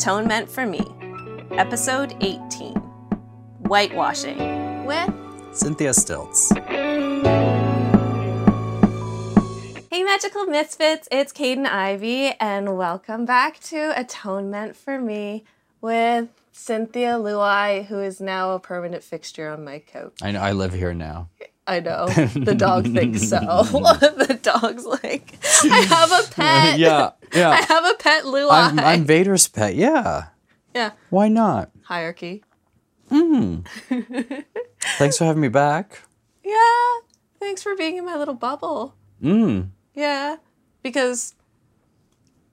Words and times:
Atonement 0.00 0.48
for 0.48 0.64
Me, 0.64 0.80
Episode 1.50 2.16
18 2.22 2.72
Whitewashing 3.68 4.86
with 4.86 5.12
Cynthia 5.52 5.92
Stilts. 5.92 6.50
Hey 9.90 10.02
Magical 10.02 10.46
Misfits, 10.46 11.06
it's 11.12 11.34
Caden 11.34 11.66
Ivy, 11.66 12.28
and 12.40 12.78
welcome 12.78 13.26
back 13.26 13.60
to 13.64 13.92
Atonement 13.94 14.74
for 14.74 14.98
Me 14.98 15.44
with 15.82 16.30
Cynthia 16.50 17.18
Luai, 17.18 17.84
who 17.84 17.98
is 17.98 18.22
now 18.22 18.52
a 18.52 18.58
permanent 18.58 19.04
fixture 19.04 19.50
on 19.50 19.64
my 19.64 19.80
couch. 19.80 20.14
I 20.22 20.30
know 20.30 20.40
I 20.40 20.52
live 20.52 20.72
here 20.72 20.94
now. 20.94 21.28
I 21.70 21.78
know. 21.78 22.08
The 22.08 22.56
dog 22.56 22.92
thinks 22.92 23.28
so. 23.28 23.38
the 23.38 24.40
dog's 24.42 24.84
like, 24.84 25.38
I 25.62 25.82
have 25.82 26.10
a 26.10 26.28
pet. 26.32 26.80
yeah, 26.80 27.10
yeah. 27.32 27.50
I 27.60 27.62
have 27.62 27.84
a 27.84 27.94
pet 27.94 28.24
Luai. 28.24 28.48
I'm, 28.50 28.80
I'm 28.80 29.04
Vader's 29.04 29.46
pet. 29.46 29.76
Yeah. 29.76 30.26
yeah. 30.74 30.90
Why 31.10 31.28
not? 31.28 31.70
Hierarchy. 31.84 32.42
Thanks 33.08 35.16
for 35.16 35.24
having 35.24 35.40
me 35.40 35.46
back. 35.46 36.00
Yeah. 36.44 36.98
Thanks 37.38 37.62
for 37.62 37.76
being 37.76 37.98
in 37.98 38.04
my 38.04 38.16
little 38.16 38.34
bubble. 38.34 38.96
Mm. 39.22 39.68
Yeah. 39.94 40.38
Because, 40.82 41.36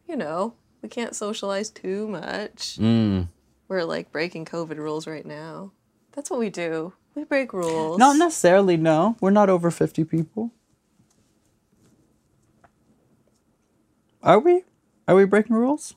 you 0.07 0.15
know, 0.15 0.53
we 0.83 0.89
can't 0.89 1.15
socialize 1.15 1.71
too 1.71 2.07
much. 2.07 2.77
Mm. 2.79 3.29
We're 3.67 3.83
like 3.83 4.11
breaking 4.11 4.45
COVID 4.45 4.77
rules 4.77 5.07
right 5.07 5.25
now. 5.25 5.71
That's 6.11 6.29
what 6.29 6.39
we 6.39 6.51
do. 6.51 6.93
We 7.17 7.23
break 7.23 7.51
rules. 7.51 7.97
Not 7.97 8.17
necessarily. 8.17 8.77
No, 8.77 9.17
we're 9.19 9.31
not 9.31 9.49
over 9.49 9.71
fifty 9.71 10.03
people. 10.03 10.51
Are 14.21 14.37
we? 14.37 14.65
Are 15.07 15.15
we 15.15 15.25
breaking 15.25 15.55
rules? 15.55 15.95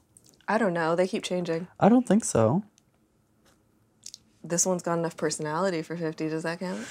I 0.48 0.56
don't 0.56 0.72
know. 0.72 0.96
They 0.96 1.06
keep 1.06 1.22
changing. 1.22 1.68
I 1.78 1.90
don't 1.90 2.08
think 2.08 2.24
so. 2.24 2.62
This 4.42 4.64
one's 4.64 4.82
got 4.82 4.98
enough 4.98 5.18
personality 5.18 5.82
for 5.82 5.94
50. 5.94 6.30
Does 6.30 6.44
that 6.44 6.58
count? 6.58 6.86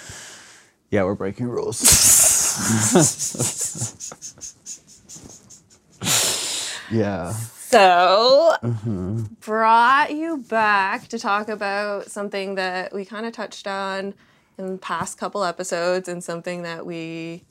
Yeah, 0.91 1.05
we're 1.05 1.15
breaking 1.15 1.47
rules. 1.47 1.81
yeah. 6.91 7.33
So, 7.69 8.55
Mm-hmm. 8.63 9.23
brought 9.41 10.11
you 10.11 10.37
back 10.37 11.07
to 11.09 11.19
talk 11.19 11.49
about 11.49 12.09
something 12.09 12.55
that 12.55 12.93
we 12.93 13.05
kind 13.05 13.25
of 13.27 13.31
touched 13.33 13.67
on 13.67 14.15
in 14.57 14.71
the 14.73 14.77
past 14.79 15.17
couple 15.19 15.43
episodes 15.43 16.07
and 16.09 16.23
something 16.23 16.63
that 16.63 16.85
we 16.85 17.43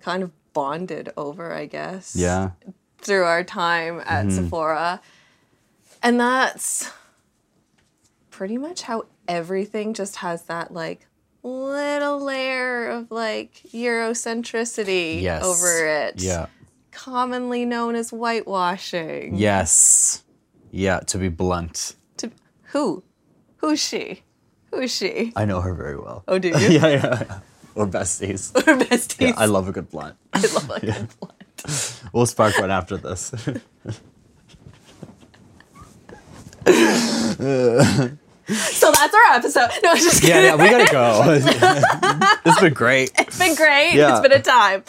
kind 0.00 0.22
of 0.22 0.30
bonded 0.52 1.12
over, 1.16 1.52
I 1.52 1.66
guess. 1.66 2.14
Yeah. 2.16 2.50
Through 2.98 3.24
our 3.24 3.42
time 3.42 4.00
at 4.06 4.26
Mm-hmm. 4.26 4.44
Sephora. 4.44 5.00
And 6.02 6.20
that's 6.20 6.90
pretty 8.30 8.58
much 8.58 8.82
how 8.82 9.06
everything 9.28 9.92
just 9.94 10.16
has 10.16 10.42
that 10.44 10.72
like 10.72 11.06
little 11.42 12.20
layer 12.20 12.86
of 12.88 13.10
like 13.10 13.54
Eurocentricity 13.72 15.20
Yes. 15.20 15.42
over 15.44 15.86
it 15.86 16.22
Yeah. 16.22 16.46
Commonly 16.92 17.64
known 17.64 17.94
as 17.96 18.10
whitewashing. 18.10 19.34
Yes. 19.36 20.22
Yeah. 20.70 21.00
To 21.00 21.18
be 21.18 21.28
blunt, 21.28 21.96
To 22.18 22.30
who? 22.72 23.02
Who's 23.56 23.80
she? 23.80 24.22
Who's 24.70 24.94
she? 24.94 25.32
I 25.36 25.44
know 25.44 25.60
her 25.60 25.74
very 25.74 25.96
well. 25.98 26.24
Oh, 26.28 26.38
do 26.38 26.48
you? 26.50 26.54
yeah, 26.56 26.68
yeah, 26.68 26.88
yeah. 27.28 27.40
We're 27.74 27.86
besties. 27.86 28.54
Her 28.66 28.76
besties. 28.76 29.28
Yeah, 29.28 29.34
I 29.38 29.46
love 29.46 29.66
a 29.66 29.72
good 29.72 29.88
blunt. 29.90 30.16
I 30.34 30.40
love 30.40 30.70
a 30.70 31.08
blunt. 31.18 32.02
We'll 32.12 32.26
spark 32.26 32.58
one 32.58 32.70
after 32.70 32.98
this. 32.98 33.32
So 38.48 38.90
that's 38.92 39.14
our 39.14 39.32
episode. 39.34 39.70
No, 39.82 39.90
I'm 39.90 39.96
just 39.96 40.20
kidding. 40.20 40.42
yeah, 40.44 40.56
we 40.56 40.68
gotta 40.68 40.90
go. 40.92 41.38
this 41.38 41.44
has 42.54 42.60
been 42.60 42.74
great. 42.74 43.12
It's 43.18 43.38
been 43.38 43.54
great. 43.54 43.94
Yeah. 43.94 44.12
It's 44.12 44.20
been 44.20 44.32
a 44.38 44.42
time. 44.42 44.84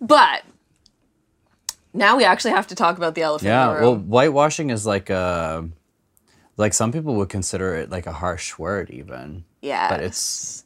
But 0.00 0.42
now 1.92 2.16
we 2.16 2.24
actually 2.24 2.52
have 2.52 2.66
to 2.68 2.74
talk 2.74 2.96
about 2.96 3.14
the 3.14 3.22
elephant 3.22 3.48
in 3.48 3.52
Yeah, 3.54 3.74
the 3.74 3.80
well, 3.82 3.96
whitewashing 3.96 4.70
is 4.70 4.86
like 4.86 5.10
a, 5.10 5.68
like 6.56 6.74
some 6.74 6.92
people 6.92 7.14
would 7.16 7.28
consider 7.28 7.74
it 7.76 7.90
like 7.90 8.06
a 8.06 8.12
harsh 8.12 8.58
word, 8.58 8.90
even. 8.90 9.44
yeah. 9.62 9.88
But 9.88 10.02
it's 10.02 10.64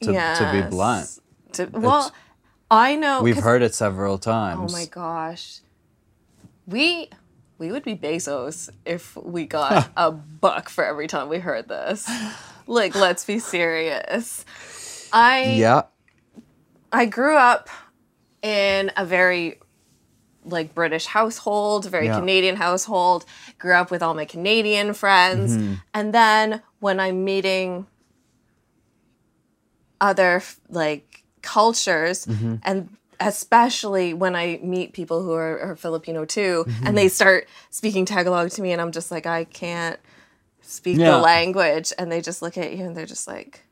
to, 0.00 0.12
to 0.12 0.50
be 0.52 0.62
blunt. 0.68 1.18
To, 1.52 1.66
well, 1.72 2.12
I 2.70 2.96
know. 2.96 3.22
we've 3.22 3.36
heard 3.36 3.62
it 3.62 3.74
several 3.74 4.18
times. 4.18 4.72
Oh 4.72 4.76
my 4.76 4.86
gosh. 4.86 5.60
We 6.66 7.08
we 7.58 7.70
would 7.70 7.84
be 7.84 7.94
Bezos 7.94 8.68
if 8.84 9.16
we 9.16 9.46
got 9.46 9.90
a 9.96 10.10
buck 10.10 10.68
for 10.68 10.84
every 10.84 11.06
time 11.06 11.28
we 11.28 11.38
heard 11.38 11.68
this. 11.68 12.08
Like, 12.66 12.94
let's 12.94 13.24
be 13.24 13.38
serious. 13.38 14.44
I 15.12 15.54
Yeah. 15.56 15.82
I 16.92 17.06
grew 17.06 17.36
up 17.36 17.68
in 18.42 18.90
a 18.96 19.04
very 19.04 19.58
like 20.44 20.74
British 20.74 21.06
household, 21.06 21.86
very 21.90 22.06
Yeah. 22.06 22.18
Canadian 22.20 22.56
household. 22.56 23.24
Grew 23.58 23.74
up 23.74 23.90
with 23.90 24.02
all 24.02 24.14
my 24.14 24.24
Canadian 24.26 24.94
friends, 24.94 25.56
Mm-hmm. 25.56 25.74
and 25.94 26.12
then 26.14 26.62
when 26.80 27.00
I'm 27.00 27.24
meeting 27.24 27.86
other 30.00 30.42
like 30.68 31.22
cultures, 31.42 32.26
Mm-hmm. 32.26 32.56
and 32.62 32.96
especially 33.20 34.12
when 34.12 34.34
I 34.34 34.58
meet 34.62 34.92
people 34.92 35.22
who 35.22 35.32
are, 35.32 35.58
are 35.60 35.76
Filipino 35.76 36.24
too, 36.24 36.64
Mm-hmm. 36.66 36.86
and 36.86 36.98
they 36.98 37.08
start 37.08 37.48
speaking 37.70 38.04
Tagalog 38.04 38.50
to 38.50 38.62
me, 38.62 38.72
and 38.72 38.80
I'm 38.80 38.92
just 38.92 39.10
like, 39.10 39.26
I 39.26 39.44
can't 39.44 39.98
speak 40.60 40.98
Yeah. 40.98 41.12
the 41.12 41.18
language, 41.18 41.92
and 41.98 42.10
they 42.10 42.20
just 42.20 42.42
look 42.42 42.58
at 42.58 42.74
you 42.74 42.84
and 42.84 42.96
they're 42.96 43.06
just 43.06 43.26
like, 43.28 43.62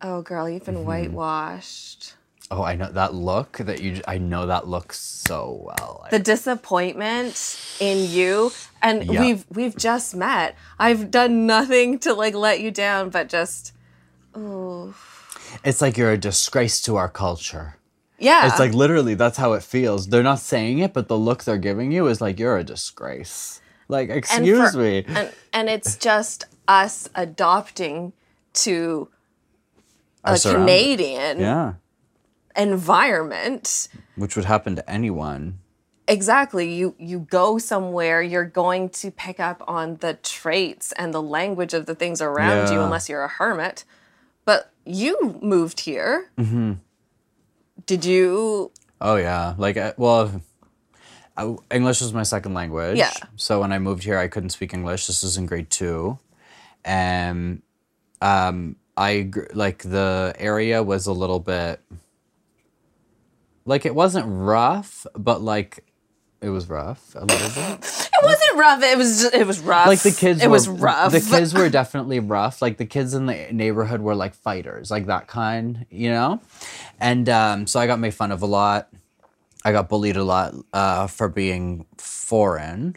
"Oh, 0.00 0.22
girl, 0.22 0.48
you've 0.48 0.62
Mm-hmm. 0.62 0.74
been 0.74 0.84
whitewashed." 0.86 2.14
Oh, 2.50 2.62
I 2.62 2.76
know 2.76 2.90
that 2.92 3.14
look 3.14 3.56
that 3.58 3.80
you. 3.80 4.02
I 4.06 4.18
know 4.18 4.46
that 4.46 4.68
look 4.68 4.92
so 4.92 5.62
well. 5.64 6.06
The 6.10 6.18
disappointment 6.18 7.58
in 7.80 8.08
you 8.10 8.52
and 8.82 9.04
Yeah. 9.04 9.20
we've 9.20 9.44
we've 9.50 9.76
just 9.76 10.14
met 10.14 10.54
i've 10.78 11.10
done 11.10 11.46
nothing 11.46 11.98
to 12.00 12.12
like 12.12 12.34
let 12.34 12.60
you 12.60 12.70
down 12.70 13.08
but 13.10 13.28
just 13.28 13.72
oh 14.34 14.94
it's 15.64 15.80
like 15.80 15.96
you're 15.96 16.12
a 16.12 16.18
disgrace 16.18 16.80
to 16.82 16.96
our 16.96 17.08
culture. 17.08 17.76
yeah 18.18 18.46
It's 18.46 18.58
like 18.58 18.74
literally 18.74 19.14
that's 19.14 19.38
how 19.38 19.52
it 19.54 19.62
feels. 19.62 20.08
They're 20.08 20.22
not 20.22 20.38
saying 20.40 20.78
it, 20.80 20.92
but 20.92 21.08
the 21.08 21.16
look 21.18 21.44
they're 21.44 21.58
giving 21.58 21.92
you 21.92 22.06
is 22.08 22.20
like 22.20 22.38
you're 22.38 22.58
a 22.58 22.64
disgrace. 22.64 23.60
Like, 23.88 24.08
And 24.08 24.18
excuse 24.18 24.72
for- 24.72 24.78
me. 24.78 25.04
and, 25.06 25.32
and 25.52 25.68
it's 25.68 25.96
just 25.96 26.44
us 26.68 27.08
adopting 27.14 28.12
to 28.64 29.08
Our 30.24 30.34
a 30.34 30.38
canadian 30.38 31.38
Yeah. 31.40 31.74
Environment 32.56 33.88
Which 34.16 34.36
would 34.36 34.44
happen 34.44 34.76
to 34.76 34.90
anyone. 34.90 35.58
exactly 36.06 36.72
you 36.72 36.94
you 36.98 37.18
go 37.20 37.58
somewhere 37.58 38.20
you're 38.22 38.44
going 38.44 38.88
to 38.90 39.10
pick 39.10 39.40
up 39.40 39.62
on 39.66 39.96
the 40.04 40.14
traits 40.14 40.92
and 40.92 41.12
the 41.14 41.22
language 41.22 41.72
of 41.74 41.86
the 41.86 41.94
things 41.94 42.20
around 42.20 42.70
you 42.72 42.80
unless 42.80 43.08
you're 43.08 43.24
a 43.24 43.28
hermit 43.28 43.84
but 44.44 44.70
you 44.84 45.38
moved 45.40 45.80
here 45.80 46.28
Mm-hmm. 46.38 46.72
did 47.86 48.04
you 48.04 48.70
Oh 49.00 49.16
yeah, 49.16 49.54
like 49.58 49.76
uh, 49.76 49.92
well, 49.98 50.40
I, 51.36 51.42
English 51.70 52.00
was 52.00 52.14
my 52.14 52.22
second 52.22 52.54
language. 52.54 52.96
Yeah. 52.96 53.12
So 53.36 53.60
when 53.60 53.70
I 53.72 53.78
moved 53.78 54.02
here, 54.04 54.16
I 54.16 54.28
couldn't 54.28 54.50
speak 54.50 54.72
English. 54.72 55.08
This 55.08 55.22
was 55.22 55.36
in 55.36 55.44
grade 55.44 55.68
two, 55.68 56.18
and 56.86 57.60
um, 58.22 58.76
I 58.96 59.30
like 59.52 59.78
the 59.82 60.32
area 60.38 60.82
was 60.82 61.06
a 61.06 61.12
little 61.12 61.40
bit 61.40 61.80
like 63.64 63.86
it 63.86 63.94
wasn't 63.94 64.26
rough, 64.28 65.06
but 65.14 65.40
like 65.42 65.84
it 66.44 66.50
was 66.50 66.68
rough 66.68 67.14
a 67.14 67.24
little 67.24 67.48
bit. 67.48 67.78
it 67.82 68.22
wasn't 68.22 68.56
rough. 68.56 68.82
It 68.82 68.98
was 68.98 69.22
just, 69.22 69.34
it 69.34 69.46
was 69.46 69.60
rough. 69.60 69.86
Like 69.86 70.00
the 70.00 70.12
kids 70.12 70.42
it 70.42 70.46
were, 70.46 70.52
was 70.52 70.68
rough. 70.68 71.12
the 71.12 71.20
kids 71.20 71.54
were 71.54 71.70
definitely 71.70 72.20
rough. 72.20 72.60
Like 72.60 72.76
the 72.76 72.84
kids 72.84 73.14
in 73.14 73.26
the 73.26 73.48
neighborhood 73.50 74.02
were 74.02 74.14
like 74.14 74.34
fighters 74.34 74.90
like 74.90 75.06
that 75.06 75.26
kind 75.26 75.86
you 75.90 76.10
know? 76.10 76.40
And 77.00 77.28
um, 77.28 77.66
so 77.66 77.80
i 77.80 77.86
got 77.86 77.98
made 77.98 78.14
fun 78.14 78.30
of 78.30 78.42
a 78.42 78.46
lot. 78.46 78.90
I 79.64 79.72
got 79.72 79.88
bullied 79.88 80.16
a 80.16 80.24
lot 80.24 80.54
uh, 80.74 81.06
for 81.06 81.28
being 81.28 81.86
foreign. 81.96 82.96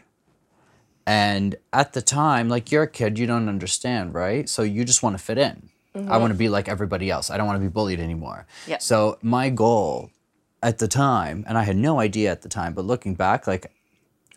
And 1.06 1.56
at 1.72 1.94
the 1.94 2.02
time 2.02 2.50
like 2.50 2.70
you're 2.70 2.84
a 2.84 2.90
kid 2.90 3.18
you 3.18 3.28
don't 3.28 3.48
understand 3.48 4.14
right? 4.14 4.50
So 4.50 4.64
you 4.64 4.84
just 4.84 5.02
want 5.02 5.18
to 5.18 5.24
fit 5.24 5.38
in. 5.38 5.70
I 6.10 6.18
want 6.18 6.32
to 6.32 6.38
be 6.38 6.48
like 6.48 6.70
everybody 6.70 7.10
else. 7.10 7.32
I 7.32 7.38
don't 7.38 7.48
want 7.48 7.56
to 7.56 7.68
be 7.68 7.72
bullied 7.72 8.00
anymore. 8.00 8.46
Yeah. 8.68 8.78
so 8.78 9.18
my 9.24 9.50
goal 9.50 10.12
at 10.64 10.78
the 10.80 10.88
time 10.88 11.46
and 11.48 11.58
i 11.58 11.64
had 11.64 11.76
no 11.76 12.00
idea 12.00 12.32
at 12.32 12.42
the 12.42 12.50
time 12.50 12.74
but 12.74 12.86
looking 12.86 13.16
back 13.16 13.48
like 13.48 13.72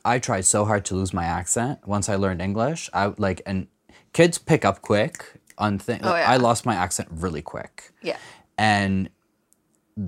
I 0.04 0.18
tried 0.18 0.44
so 0.44 0.64
hard 0.64 0.84
to 0.86 0.94
lose 0.94 1.12
my 1.12 1.24
accent 1.24 1.86
once 1.86 2.08
I 2.08 2.16
learned 2.16 2.40
English. 2.40 2.88
I 2.92 3.12
like 3.18 3.42
and 3.46 3.66
kids 4.12 4.38
pick 4.38 4.64
up 4.64 4.82
quick 4.82 5.24
on 5.58 5.78
things. 5.78 6.02
Oh, 6.04 6.14
yeah. 6.14 6.30
I 6.30 6.36
lost 6.36 6.64
my 6.64 6.74
accent 6.74 7.08
really 7.12 7.42
quick. 7.42 7.92
yeah 8.02 8.16
And 8.56 9.10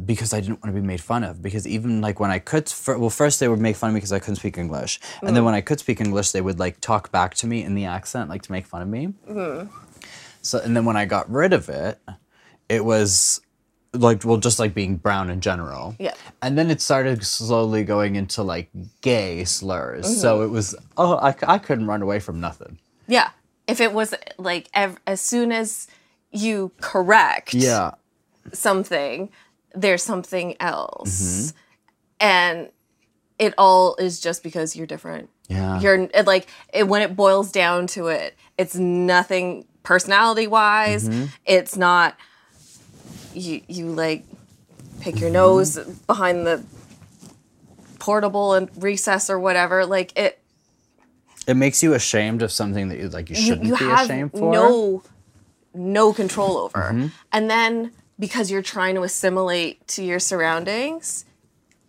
because 0.07 0.33
I 0.33 0.41
didn't 0.41 0.63
want 0.63 0.75
to 0.75 0.81
be 0.81 0.87
made 0.87 1.01
fun 1.01 1.23
of. 1.25 1.43
Because 1.43 1.67
even 1.67 2.01
like 2.01 2.19
when 2.19 2.31
I 2.31 2.39
could, 2.39 2.73
well, 2.87 3.11
first 3.11 3.41
they 3.41 3.49
would 3.49 3.61
make 3.61 3.77
fun 3.77 3.91
of 3.91 3.95
me 3.95 3.99
because 3.99 4.13
I 4.13 4.19
couldn't 4.19 4.37
speak 4.37 4.57
English, 4.57 5.01
and 5.21 5.37
then 5.37 5.43
mm. 5.43 5.47
when 5.47 5.55
I 5.55 5.61
could 5.61 5.81
speak 5.81 6.01
English, 6.01 6.31
they 6.31 6.41
would 6.41 6.59
like 6.59 6.81
talk 6.81 7.13
back 7.13 7.35
to 7.37 7.47
me 7.47 7.63
in 7.63 7.75
the 7.75 7.85
accent, 7.85 8.31
like 8.31 8.43
to 8.43 8.53
make 8.53 8.65
fun 8.65 8.81
of 8.81 8.89
me. 8.89 9.13
Mm-hmm. 9.29 9.69
So, 10.41 10.59
and 10.61 10.75
then 10.75 10.85
when 10.85 10.97
I 10.97 11.05
got 11.05 11.31
rid 11.31 11.53
of 11.53 11.69
it, 11.69 12.01
it 12.69 12.85
was 12.85 13.43
like, 13.95 14.25
well, 14.25 14.39
just 14.39 14.59
like 14.59 14.75
being 14.75 14.97
brown 14.97 15.31
in 15.31 15.41
general. 15.41 15.95
Yeah. 15.99 16.15
And 16.41 16.57
then 16.57 16.71
it 16.71 16.81
started 16.81 17.25
slowly 17.25 17.85
going 17.85 18.17
into 18.17 18.43
like 18.43 18.71
gay 19.01 19.45
slurs. 19.45 20.21
So 20.21 20.43
it 20.43 20.49
was, 20.49 20.75
oh, 20.97 21.17
I, 21.17 21.35
I 21.47 21.59
couldn't 21.59 21.87
run 21.87 22.03
away 22.03 22.19
from 22.19 22.41
nothing. 22.41 22.79
Yeah. 23.07 23.31
If 23.67 23.81
it 23.81 23.93
was 23.93 24.15
like 24.39 24.69
ev- 24.75 24.99
as 25.07 25.21
soon 25.21 25.53
as 25.53 25.89
you 26.31 26.73
correct 26.81 27.53
Yeah. 27.55 27.93
something, 28.53 29.31
there's 29.75 30.03
something 30.03 30.57
else. 30.61 31.53
Mm-hmm. 31.53 31.57
And 32.21 32.69
it 33.39 33.55
all 33.59 33.97
is 33.97 34.21
just 34.21 34.43
because 34.43 34.75
you're 34.77 34.87
different. 34.87 35.29
Yeah. 35.49 35.81
You're 35.81 36.09
it, 36.15 36.27
like 36.27 36.47
it, 36.73 36.89
when 36.89 37.03
it 37.03 37.15
boils 37.15 37.53
down 37.53 37.87
to 37.89 38.07
it, 38.09 38.37
it's 38.57 38.75
nothing 38.75 39.67
personality 39.83 40.47
wise. 40.47 41.09
Mm-hmm. 41.09 41.27
It's 41.45 41.77
not 41.77 42.17
you 43.35 43.61
you 43.69 43.87
like 43.87 44.25
pick 45.01 45.21
your 45.21 45.31
nose 45.31 45.77
behind 46.07 46.47
the 46.47 46.63
portable 47.99 48.55
and 48.55 48.69
recess 48.83 49.31
or 49.31 49.39
whatever. 49.39 49.87
Like 49.87 50.17
it 50.19 50.41
It 51.47 51.55
makes 51.55 51.83
you 51.83 51.95
ashamed 51.95 52.43
of 52.43 52.51
something 52.53 52.89
that 52.89 52.99
you 52.99 53.09
like 53.09 53.31
you 53.31 53.37
you, 53.37 53.43
shouldn't 53.43 53.67
you 53.67 53.77
be 53.77 53.85
have 53.85 54.05
ashamed 54.07 54.33
for. 54.33 54.53
no 54.53 55.03
no 55.75 56.13
control 56.13 56.59
over 56.59 56.79
Mm-hmm. 56.79 57.07
and 57.33 57.49
then 57.51 57.93
because 58.19 58.51
you're 58.51 58.63
trying 58.63 58.95
to 58.97 59.03
assimilate 59.03 59.87
to 59.89 60.05
your 60.05 60.19
surroundings 60.19 61.25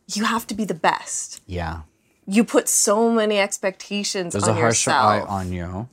you 0.07 0.23
have 0.23 0.47
to 0.47 0.53
be 0.55 0.63
the 0.65 0.73
best 0.73 1.41
Yeah. 1.47 1.81
you 2.25 2.43
put 2.45 2.69
so 2.69 3.11
many 3.11 3.39
expectations 3.39 4.33
There's 4.33 4.45
on 4.47 4.51
a 4.57 4.59
harsher 4.59 4.91
eye 4.91 5.19
on 5.21 5.51
you, 5.51 5.89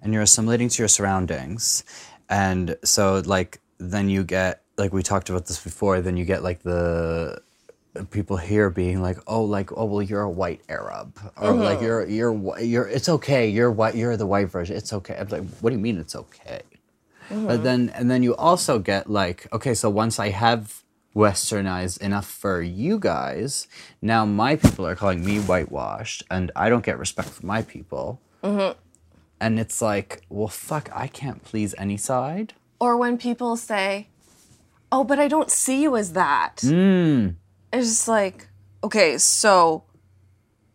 and 0.00 0.12
you're 0.12 0.22
assimilating 0.22 0.68
to 0.68 0.82
your 0.82 0.88
surroundings, 0.88 1.82
and 2.28 2.76
so 2.84 3.22
like 3.26 3.60
then 3.78 4.08
you 4.08 4.22
get 4.22 4.61
like 4.82 4.92
we 4.92 5.02
talked 5.02 5.30
about 5.30 5.46
this 5.46 5.62
before. 5.62 6.00
Then 6.00 6.16
you 6.16 6.24
get 6.24 6.42
like 6.42 6.60
the 6.62 7.40
people 8.10 8.36
here 8.36 8.68
being 8.68 9.00
like, 9.08 9.18
oh, 9.26 9.44
like 9.44 9.70
oh 9.78 9.84
well, 9.84 10.02
you're 10.02 10.22
a 10.22 10.30
white 10.42 10.62
Arab, 10.68 11.08
or 11.40 11.52
like 11.52 11.76
uh-huh. 11.76 11.86
you're 11.86 12.04
you're 12.16 12.58
you're 12.72 12.88
it's 12.96 13.08
okay, 13.16 13.48
you're 13.48 13.70
white, 13.70 13.94
you're 13.94 14.16
the 14.16 14.26
white 14.26 14.48
version, 14.50 14.76
it's 14.76 14.92
okay. 14.92 15.16
I'm 15.20 15.28
like, 15.28 15.44
what 15.60 15.70
do 15.70 15.76
you 15.76 15.82
mean 15.88 15.98
it's 15.98 16.16
okay? 16.24 16.62
But 17.28 17.36
uh-huh. 17.36 17.56
then 17.58 17.80
and 17.96 18.10
then 18.10 18.22
you 18.26 18.34
also 18.34 18.78
get 18.78 19.08
like, 19.08 19.46
okay, 19.52 19.74
so 19.74 19.88
once 19.88 20.18
I 20.18 20.30
have 20.30 20.82
westernized 21.14 21.98
enough 22.00 22.26
for 22.26 22.60
you 22.60 22.98
guys, 22.98 23.68
now 24.00 24.24
my 24.24 24.56
people 24.56 24.84
are 24.86 24.96
calling 24.96 25.24
me 25.24 25.38
whitewashed, 25.38 26.24
and 26.28 26.50
I 26.56 26.70
don't 26.70 26.84
get 26.84 26.98
respect 26.98 27.28
from 27.28 27.46
my 27.46 27.62
people. 27.62 28.20
Mm-hmm. 28.42 28.72
And 29.44 29.60
it's 29.60 29.80
like, 29.80 30.10
well, 30.28 30.48
fuck, 30.48 30.88
I 30.92 31.06
can't 31.06 31.40
please 31.44 31.72
any 31.78 31.98
side. 31.98 32.54
or 32.82 32.96
when 32.96 33.16
people 33.16 33.54
say 33.56 34.08
oh 34.92 35.02
but 35.04 35.18
i 35.18 35.26
don't 35.26 35.50
see 35.50 35.82
you 35.82 35.96
as 35.96 36.12
that 36.12 36.56
Mm. 36.62 37.34
it's 37.72 37.88
just 37.88 38.06
like 38.08 38.48
okay 38.84 39.18
so 39.18 39.84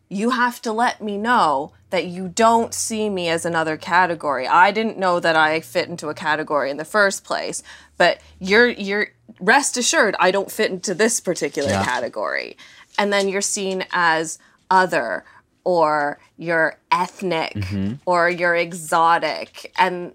you 0.09 0.29
have 0.31 0.61
to 0.61 0.71
let 0.71 1.01
me 1.01 1.17
know 1.17 1.73
that 1.89 2.05
you 2.05 2.27
don't 2.29 2.73
see 2.73 3.09
me 3.09 3.27
as 3.29 3.45
another 3.45 3.75
category. 3.75 4.47
I 4.47 4.71
didn't 4.71 4.97
know 4.97 5.19
that 5.19 5.35
I 5.35 5.59
fit 5.59 5.89
into 5.89 6.07
a 6.07 6.13
category 6.13 6.71
in 6.71 6.77
the 6.77 6.85
first 6.85 7.25
place, 7.25 7.61
but 7.97 8.21
you're 8.39 8.69
you're 8.69 9.09
rest 9.41 9.75
assured 9.75 10.15
I 10.17 10.31
don't 10.31 10.49
fit 10.49 10.71
into 10.71 10.93
this 10.93 11.19
particular 11.19 11.71
Yeah. 11.71 11.83
category. 11.83 12.55
And 12.97 13.11
then 13.11 13.27
you're 13.27 13.41
seen 13.41 13.83
as 13.91 14.39
other 14.71 15.25
or 15.65 16.19
you're 16.37 16.79
ethnic 16.89 17.55
Mm-hmm. 17.55 17.95
or 18.05 18.29
you're 18.29 18.55
exotic 18.55 19.73
and 19.77 20.13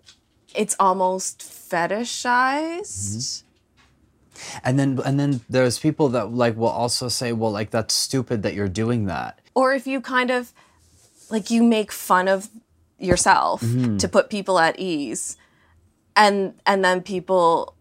it's 0.54 0.74
almost 0.80 1.40
fetishized. 1.40 3.42
And 4.64 4.78
then 4.78 5.00
and 5.04 5.18
then 5.18 5.40
there's 5.48 5.78
people 5.78 6.08
that 6.10 6.32
like 6.32 6.56
will 6.56 6.68
also 6.68 7.08
say, 7.08 7.32
well, 7.32 7.50
like 7.50 7.70
that's 7.70 7.94
stupid 7.94 8.42
that 8.42 8.54
you're 8.54 8.68
doing 8.68 9.06
that. 9.06 9.40
or 9.54 9.74
if 9.74 9.86
you 9.86 10.00
kind 10.00 10.30
of 10.30 10.52
like 11.30 11.50
you 11.50 11.62
make 11.62 11.92
fun 11.92 12.28
of 12.28 12.48
yourself 12.98 13.60
mm-hmm. 13.62 13.96
to 13.96 14.08
put 14.08 14.30
people 14.30 14.58
at 14.58 14.78
ease 14.78 15.36
and 16.16 16.54
and 16.66 16.84
then 16.84 17.02
people 17.02 17.74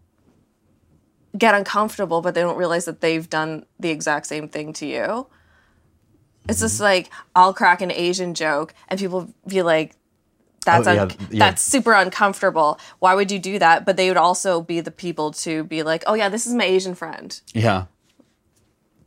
get 1.38 1.54
uncomfortable 1.54 2.20
but 2.20 2.34
they 2.34 2.40
don't 2.40 2.56
realize 2.56 2.84
that 2.84 3.00
they've 3.00 3.28
done 3.30 3.64
the 3.78 3.90
exact 3.90 4.26
same 4.26 4.48
thing 4.48 4.72
to 4.72 4.86
you. 4.86 5.26
It's 6.48 6.60
just 6.60 6.76
mm-hmm. 6.76 6.84
like 6.84 7.10
i'll 7.36 7.54
crack 7.54 7.80
an 7.82 7.92
asian 7.92 8.34
joke 8.34 8.74
and 8.88 8.98
people 8.98 9.32
be 9.46 9.62
like 9.62 9.94
that's 10.64 10.86
Oh, 10.86 10.92
yeah, 10.92 11.02
un- 11.02 11.10
yeah. 11.30 11.38
that's 11.38 11.62
super 11.62 11.92
uncomfortable 11.92 12.78
why 13.00 13.14
would 13.14 13.30
you 13.30 13.38
do 13.38 13.58
that 13.58 13.84
but 13.84 13.96
they 13.96 14.08
would 14.08 14.16
also 14.16 14.60
be 14.60 14.80
the 14.80 14.90
people 14.90 15.30
to 15.32 15.64
be 15.64 15.82
like 15.82 16.02
oh 16.06 16.14
yeah 16.14 16.28
this 16.28 16.46
is 16.46 16.54
my 16.54 16.64
asian 16.64 16.94
friend 16.94 17.40
Yeah. 17.54 17.86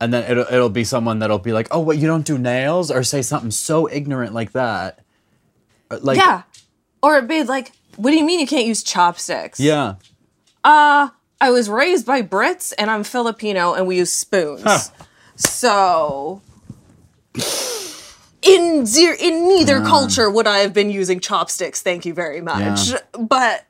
And 0.02 0.13
then 0.13 0.30
it'll 0.30 0.46
it'll 0.54 0.69
be 0.69 0.84
someone 0.84 1.19
that'll 1.19 1.40
be 1.40 1.54
like, 1.54 1.69
oh, 1.72 1.80
what 1.80 1.98
you 1.98 2.06
don't 2.06 2.25
do 2.25 2.38
nails, 2.38 2.92
or 2.92 3.02
say 3.02 3.22
something 3.22 3.50
so 3.50 3.90
ignorant 3.90 4.34
like 4.34 4.52
that. 4.52 5.00
Like 5.90 6.18
yeah 6.18 6.44
or 7.02 7.16
it'd 7.18 7.30
be 7.30 7.44
like 7.44 7.72
what 7.96 8.12
do 8.12 8.18
you 8.18 8.25
mean 8.25 8.42
you 8.42 8.46
can't 8.46 8.66
use 8.68 8.84
chopsticks 8.84 9.57
yeah. 9.60 9.96
Uh, 10.66 11.10
I 11.40 11.50
was 11.52 11.69
raised 11.69 12.06
by 12.06 12.22
Brits 12.24 12.74
and 12.78 12.92
I'm 12.92 13.04
Filipino 13.06 13.74
and 13.74 13.88
we 13.88 13.96
use 13.98 14.12
spoons. 14.12 14.92
So 15.38 16.42
in 18.45 18.86
ze- 18.86 19.15
in 19.19 19.47
neither 19.47 19.81
culture 19.81 20.30
would 20.30 20.47
I 20.47 20.59
have 20.59 20.74
been 20.74 20.89
using 20.89 21.19
chopsticks, 21.19 21.81
thank 21.81 22.06
you 22.06 22.13
very 22.13 22.42
much. 22.42 22.92
Yeah. 22.92 22.97
But 23.19 23.65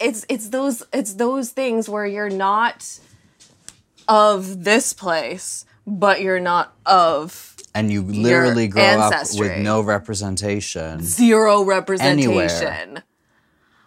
it's 0.00 0.26
it's 0.28 0.48
those 0.48 0.82
it's 0.92 1.14
those 1.14 1.50
things 1.50 1.88
where 1.88 2.06
you're 2.06 2.30
not 2.30 2.98
of 4.08 4.64
this 4.64 4.92
place, 4.92 5.64
but 5.86 6.20
you're 6.20 6.40
not 6.40 6.74
of 6.86 7.56
And 7.74 7.90
you 7.90 8.02
literally 8.02 8.68
grow 8.68 8.82
up 8.82 9.14
with 9.34 9.58
no 9.58 9.80
representation 9.80 11.02
zero 11.02 11.62
representation. 11.62 12.66
Anywhere. 12.66 13.04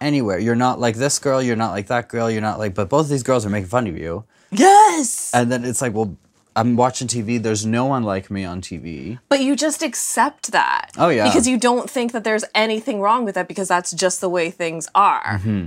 anywhere. 0.00 0.38
You're 0.38 0.54
not 0.54 0.80
like 0.80 0.96
this 0.96 1.18
girl. 1.18 1.42
You're 1.42 1.56
not 1.56 1.72
like 1.72 1.88
that 1.88 2.08
girl. 2.08 2.30
You're 2.30 2.40
not 2.40 2.58
like. 2.58 2.74
But 2.74 2.88
both 2.88 3.06
of 3.06 3.10
these 3.10 3.22
girls 3.22 3.44
are 3.46 3.50
making 3.50 3.68
fun 3.68 3.86
of 3.86 3.96
you. 3.96 4.24
Yes. 4.50 5.32
And 5.34 5.50
then 5.50 5.64
it's 5.64 5.82
like, 5.82 5.92
well, 5.92 6.16
I'm 6.56 6.74
watching 6.74 7.06
TV. 7.06 7.40
There's 7.40 7.64
no 7.66 7.84
one 7.84 8.02
like 8.02 8.30
me 8.30 8.44
on 8.44 8.60
TV. 8.62 9.18
But 9.28 9.40
you 9.42 9.54
just 9.54 9.82
accept 9.82 10.52
that. 10.52 10.90
Oh, 10.96 11.08
yeah. 11.10 11.24
Because 11.24 11.46
you 11.46 11.58
don't 11.58 11.88
think 11.88 12.12
that 12.12 12.24
there's 12.24 12.44
anything 12.54 13.00
wrong 13.00 13.24
with 13.24 13.34
that 13.34 13.46
because 13.46 13.68
that's 13.68 13.92
just 13.92 14.20
the 14.20 14.28
way 14.28 14.50
things 14.50 14.88
are. 14.94 15.38
Mm-hmm. 15.38 15.66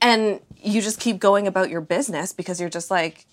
And 0.00 0.40
you 0.56 0.80
just 0.80 1.00
keep 1.00 1.18
going 1.18 1.46
about 1.46 1.68
your 1.68 1.80
business 1.80 2.32
because 2.32 2.60
you're 2.60 2.70
just 2.70 2.90
like, 2.90 3.26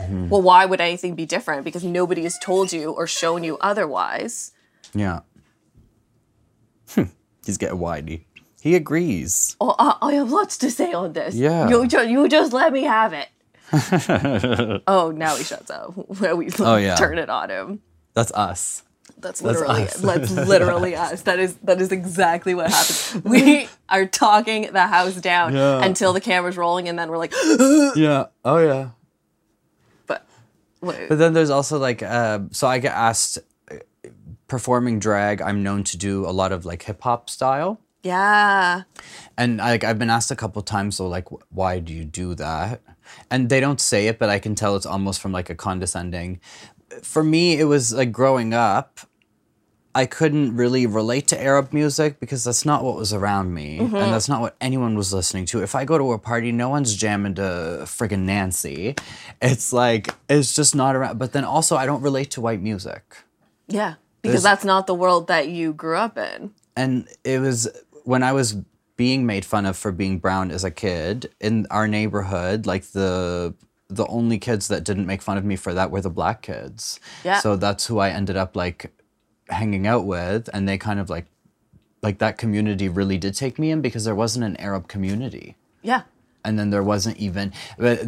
Mm-hmm. 0.00 0.28
well, 0.28 0.42
why 0.42 0.66
would 0.66 0.78
anything 0.78 1.14
be 1.14 1.24
different? 1.24 1.64
Because 1.64 1.82
nobody 1.82 2.24
has 2.24 2.38
told 2.38 2.70
you 2.70 2.90
or 2.90 3.06
shown 3.06 3.42
you 3.42 3.56
otherwise. 3.62 4.52
Yeah. 4.92 5.20
Hmm. 6.90 7.04
He's 7.46 7.56
getting 7.56 7.78
whiny. 7.78 8.26
He 8.60 8.74
agrees. 8.74 9.56
Oh, 9.58 9.74
I, 9.78 9.96
I 10.02 10.12
have 10.14 10.30
lots 10.30 10.58
to 10.58 10.70
say 10.70 10.92
on 10.92 11.14
this. 11.14 11.34
Yeah. 11.34 11.70
You, 11.70 11.88
you 12.06 12.28
just 12.28 12.52
let 12.52 12.74
me 12.74 12.82
have 12.82 13.14
it. 13.14 13.28
oh, 14.86 15.12
now 15.14 15.36
he 15.36 15.44
shuts 15.44 15.70
up. 15.70 15.94
we 16.36 16.50
Oh, 16.60 16.76
yeah. 16.76 16.94
turn 16.96 17.18
it 17.18 17.28
on 17.30 17.50
him. 17.50 17.80
That's 18.14 18.32
us. 18.32 18.82
That's 19.18 19.40
literally 19.42 19.82
us. 19.84 19.94
that's 19.96 20.30
literally 20.48 20.94
us. 20.96 21.22
That 21.22 21.38
is 21.38 21.54
that 21.62 21.80
is 21.80 21.90
exactly 21.90 22.54
what 22.54 22.70
happens. 22.70 23.24
We 23.24 23.68
are 23.88 24.04
talking 24.06 24.72
the 24.72 24.86
house 24.86 25.14
down 25.16 25.54
Yeah. 25.54 25.82
until 25.84 26.12
the 26.12 26.20
camera's 26.20 26.56
rolling, 26.56 26.88
and 26.88 26.98
then 26.98 27.10
we're 27.10 27.18
like, 27.18 27.32
Yeah. 27.96 28.26
Oh 28.44 28.58
yeah. 28.58 28.90
but 30.06 30.26
wait, 30.80 31.08
But 31.08 31.18
then 31.18 31.32
there's 31.32 31.50
also 31.50 31.78
like, 31.78 32.02
uh, 32.02 32.40
so 32.50 32.66
I 32.66 32.78
get 32.78 32.92
asked, 32.94 33.38
uh, 33.70 33.76
performing 34.48 34.98
drag. 34.98 35.40
I'm 35.40 35.62
known 35.62 35.82
to 35.84 35.96
do 35.96 36.26
a 36.26 36.32
lot 36.32 36.52
of 36.52 36.64
like 36.66 36.82
hip 36.82 37.00
hop 37.02 37.30
style. 37.30 37.80
yeah, 38.02 38.82
And 39.38 39.58
like 39.58 39.82
I've 39.82 39.98
been 39.98 40.10
asked 40.10 40.30
a 40.30 40.36
couple 40.36 40.60
times, 40.62 40.96
so 40.96 41.06
like, 41.08 41.28
why 41.50 41.78
do 41.78 41.92
you 41.94 42.04
do 42.04 42.34
that? 42.34 42.82
And 43.30 43.48
they 43.48 43.60
don't 43.60 43.80
say 43.80 44.08
it, 44.08 44.18
but 44.18 44.28
I 44.28 44.38
can 44.38 44.54
tell 44.54 44.76
it's 44.76 44.86
almost 44.86 45.20
from 45.20 45.32
like 45.32 45.50
a 45.50 45.54
condescending. 45.54 46.40
For 47.02 47.22
me, 47.22 47.58
it 47.58 47.64
was 47.64 47.92
like 47.92 48.12
growing 48.12 48.54
up. 48.54 49.00
I 49.94 50.04
couldn't 50.04 50.54
really 50.54 50.86
relate 50.86 51.26
to 51.28 51.42
Arab 51.42 51.72
music 51.72 52.20
because 52.20 52.44
that's 52.44 52.66
not 52.66 52.84
what 52.84 52.96
was 52.96 53.14
around 53.14 53.54
me, 53.54 53.78
and 53.78 53.90
mm-hmm. 53.90 54.10
that's 54.10 54.28
not 54.28 54.42
what 54.42 54.54
anyone 54.60 54.94
was 54.94 55.10
listening 55.14 55.46
to. 55.46 55.62
If 55.62 55.74
I 55.74 55.86
go 55.86 55.96
to 55.96 56.12
a 56.12 56.18
party, 56.18 56.52
no 56.52 56.68
one's 56.68 56.94
jamming 56.94 57.34
to 57.36 57.42
friggin' 57.86 58.20
Nancy. 58.20 58.94
It's 59.40 59.72
like 59.72 60.14
it's 60.28 60.54
just 60.54 60.74
not 60.74 60.96
around. 60.96 61.18
But 61.18 61.32
then 61.32 61.44
also, 61.44 61.76
I 61.76 61.86
don't 61.86 62.02
relate 62.02 62.30
to 62.32 62.42
white 62.42 62.60
music. 62.60 63.16
yeah, 63.68 63.94
because 64.20 64.42
There's- 64.42 64.42
that's 64.42 64.64
not 64.66 64.86
the 64.86 64.94
world 64.94 65.28
that 65.28 65.48
you 65.48 65.72
grew 65.72 65.96
up 65.96 66.18
in. 66.18 66.52
and 66.76 67.08
it 67.24 67.40
was 67.40 67.66
when 68.04 68.22
I 68.22 68.32
was 68.32 68.56
being 68.96 69.26
made 69.26 69.44
fun 69.44 69.66
of 69.66 69.76
for 69.76 69.92
being 69.92 70.18
brown 70.18 70.50
as 70.50 70.64
a 70.64 70.70
kid 70.70 71.30
in 71.40 71.66
our 71.70 71.86
neighborhood, 71.88 72.66
like 72.66 72.84
the 72.92 73.54
the 73.88 74.06
only 74.06 74.38
kids 74.38 74.66
that 74.68 74.82
didn't 74.84 75.06
make 75.06 75.22
fun 75.22 75.38
of 75.38 75.44
me 75.44 75.54
for 75.54 75.72
that 75.74 75.90
were 75.90 76.00
the 76.00 76.10
black 76.10 76.42
kids. 76.42 76.98
Yeah. 77.24 77.38
So 77.40 77.54
that's 77.56 77.86
who 77.86 77.98
I 77.98 78.10
ended 78.10 78.36
up 78.36 78.56
like 78.56 78.90
hanging 79.48 79.86
out 79.86 80.04
with, 80.06 80.48
and 80.52 80.68
they 80.68 80.76
kind 80.78 80.98
of 80.98 81.08
like 81.10 81.26
like 82.02 82.18
that 82.18 82.36
community 82.38 82.88
really 82.88 83.18
did 83.18 83.34
take 83.34 83.58
me 83.58 83.70
in 83.70 83.80
because 83.80 84.04
there 84.04 84.14
wasn't 84.14 84.44
an 84.44 84.56
Arab 84.58 84.86
community 84.86 85.56
Yeah. 85.82 86.02
and 86.44 86.56
then 86.58 86.70
there 86.70 86.82
wasn't 86.82 87.16
even 87.16 87.52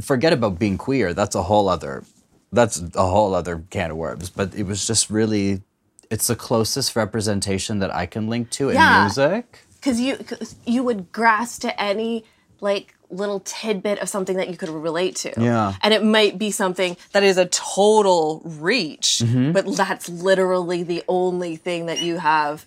forget 0.03 0.33
about 0.33 0.59
being 0.59 0.79
queer 0.79 1.15
that's 1.15 1.35
a 1.35 1.43
whole 1.45 1.69
other 1.69 2.05
that's 2.53 2.81
a 2.95 3.07
whole 3.07 3.35
other 3.35 3.65
can 3.71 3.91
of 3.91 3.97
worms 3.97 4.29
but 4.31 4.55
it 4.55 4.65
was 4.65 4.87
just 4.87 5.11
really 5.11 5.63
it's 6.11 6.27
the 6.29 6.37
closest 6.37 6.95
representation 6.97 7.79
that 7.81 7.93
i 7.93 8.05
can 8.07 8.29
link 8.29 8.51
to 8.51 8.69
in 8.69 8.75
Yeah. 8.77 9.01
music 9.05 9.67
because 9.81 10.01
you 10.01 10.17
'cause 10.17 10.55
you 10.67 10.83
would 10.83 11.13
grasp 11.13 11.63
to 11.63 11.81
any 11.81 12.25
like 12.61 12.95
little 13.11 13.41
tidbit 13.41 13.99
of 14.01 14.09
something 14.09 14.37
that 14.37 14.51
you 14.51 14.57
could 14.57 14.69
relate 14.69 15.17
to. 15.17 15.33
Yeah. 15.41 15.75
and 15.83 15.95
it 15.95 16.05
might 16.05 16.37
be 16.39 16.51
something 16.51 16.97
that 17.13 17.23
is 17.23 17.39
a 17.39 17.47
total 17.47 18.43
reach 18.45 19.23
Mm-hmm. 19.25 19.53
but 19.53 19.65
that's 19.77 20.09
literally 20.09 20.83
the 20.83 21.03
only 21.09 21.57
thing 21.57 21.87
that 21.87 22.03
you 22.03 22.19
have 22.19 22.67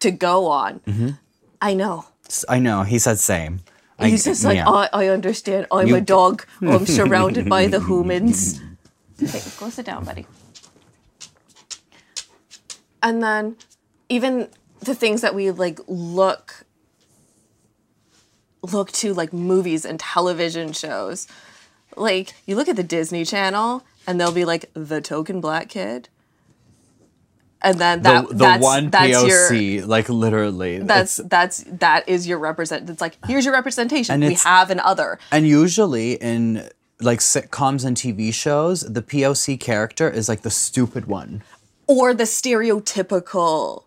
to 0.00 0.10
go 0.10 0.46
on. 0.46 0.80
Mm-hmm. 0.80 1.10
i 1.62 1.72
know. 1.74 2.04
I 2.48 2.58
know. 2.58 2.82
He 2.82 2.98
said 2.98 3.18
same. 3.18 3.60
I- 3.98 4.08
he's 4.10 4.24
just 4.24 4.44
like 4.44 4.56
yeah. 4.56 4.68
I, 4.68 4.88
I 4.92 5.06
understand. 5.08 5.66
I'm 5.72 5.88
You- 5.88 5.96
a 5.96 6.00
dog. 6.00 6.44
I'm 6.60 6.84
surrounded 6.86 7.48
by 7.48 7.66
the 7.66 7.80
humans. 7.80 8.60
Okay 9.22 9.40
go 9.58 9.70
sit 9.70 9.86
down 9.86 10.04
buddy. 10.04 10.26
And 13.02 13.22
then 13.22 13.56
even 14.08 14.48
the 14.80 14.94
things 14.94 15.20
that 15.20 15.34
we 15.34 15.50
like 15.50 15.80
look 15.86 16.64
look 18.62 18.90
to 18.92 19.14
like 19.14 19.32
movies 19.32 19.84
and 19.84 19.98
television 20.00 20.72
shows. 20.72 21.26
Like 21.96 22.34
you 22.46 22.56
look 22.56 22.68
at 22.68 22.76
the 22.76 22.82
disney 22.82 23.24
channel 23.24 23.84
and 24.06 24.20
they'll 24.20 24.32
be 24.32 24.44
like 24.44 24.70
the 24.74 25.00
token 25.00 25.40
black 25.40 25.68
kid. 25.68 26.08
And 27.60 27.78
then 27.78 28.02
the, 28.02 28.10
that 28.10 28.28
the 28.28 28.34
that's, 28.34 28.62
one 28.62 28.90
that's 28.90 29.16
poc 29.16 29.78
your 29.78 29.86
like 29.86 30.08
literally 30.08 30.78
that's 30.78 31.16
that's 31.16 31.64
that 31.66 32.08
is 32.08 32.28
your 32.28 32.38
represent 32.38 32.88
it's 32.88 33.00
like 33.00 33.16
here's 33.26 33.44
your 33.44 33.54
representation. 33.54 34.20
We 34.20 34.34
have 34.34 34.70
an 34.70 34.78
other. 34.78 35.18
And 35.32 35.46
usually 35.46 36.12
in 36.14 36.68
like 37.00 37.18
sitcoms 37.18 37.84
and 37.84 37.96
tv 37.96 38.32
shows 38.32 38.80
the 38.82 39.02
poc 39.02 39.58
character 39.58 40.08
is 40.08 40.28
like 40.28 40.42
the 40.42 40.50
stupid 40.50 41.06
one. 41.06 41.42
Or 41.88 42.14
the 42.14 42.24
stereotypical 42.24 43.84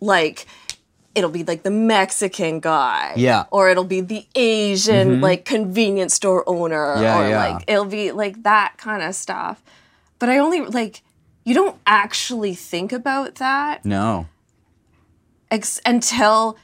like 0.00 0.46
it'll 1.14 1.30
be 1.30 1.44
like 1.44 1.62
the 1.62 1.70
mexican 1.70 2.60
guy 2.60 3.12
Yeah. 3.16 3.40
Mm-hmm. 3.44 3.54
or 3.54 3.68
it'll 3.70 3.84
be 3.84 4.00
the 4.00 4.26
asian 4.34 5.20
like 5.20 5.44
convenience 5.44 6.14
store 6.14 6.42
owner 6.48 6.94
Yeah, 7.00 7.18
or 7.20 7.28
yeah. 7.28 7.48
like 7.54 7.64
it'll 7.68 7.84
be 7.84 8.12
like 8.12 8.42
that 8.44 8.74
kind 8.78 9.02
of 9.02 9.14
stuff 9.14 9.62
but 10.18 10.28
i 10.28 10.38
only 10.38 10.60
like 10.60 11.02
you 11.44 11.54
don't 11.54 11.76
actually 11.86 12.54
think 12.54 12.92
about 12.92 13.36
that 13.36 13.84
no 13.84 14.26
ex- 15.50 15.80
until 15.84 16.56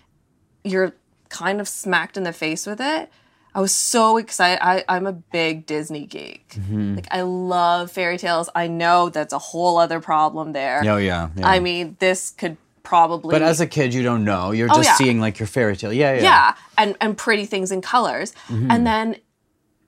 you're 0.64 0.92
kind 1.28 1.60
of 1.60 1.68
smacked 1.68 2.16
in 2.16 2.22
the 2.22 2.32
face 2.32 2.66
with 2.66 2.80
it. 2.80 3.10
I 3.54 3.60
was 3.60 3.72
so 3.74 4.16
excited. 4.18 4.62
I, 4.64 4.84
I'm 4.88 5.06
a 5.06 5.12
big 5.12 5.64
Disney 5.64 6.04
geek. 6.06 6.46
Mm-hmm. 6.50 6.96
Like 6.96 7.08
I 7.10 7.22
love 7.22 7.90
fairy 7.90 8.18
tales. 8.18 8.50
I 8.54 8.66
know 8.68 9.08
that's 9.08 9.32
a 9.32 9.38
whole 9.38 9.78
other 9.78 9.98
problem 10.00 10.52
there. 10.52 10.82
oh 10.84 10.98
yeah, 10.98 11.30
yeah. 11.36 11.48
I 11.48 11.58
mean, 11.60 11.96
this 11.98 12.30
could 12.30 12.58
probably 12.86 13.32
but 13.32 13.42
as 13.42 13.60
a 13.60 13.66
kid 13.66 13.92
you 13.92 14.02
don't 14.02 14.24
know 14.24 14.52
you're 14.52 14.68
just 14.68 14.78
Oh, 14.78 14.82
yeah. 14.82 14.94
seeing 14.96 15.18
like 15.20 15.38
your 15.40 15.48
fairy 15.48 15.76
tale 15.76 15.92
yeah 15.92 16.14
yeah 16.14 16.22
yeah, 16.22 16.54
and 16.78 16.96
and 17.00 17.16
pretty 17.18 17.44
things 17.46 17.72
in 17.72 17.80
colors. 17.82 18.32
Mm-hmm. 18.48 18.70
And 18.70 18.86
then 18.86 19.16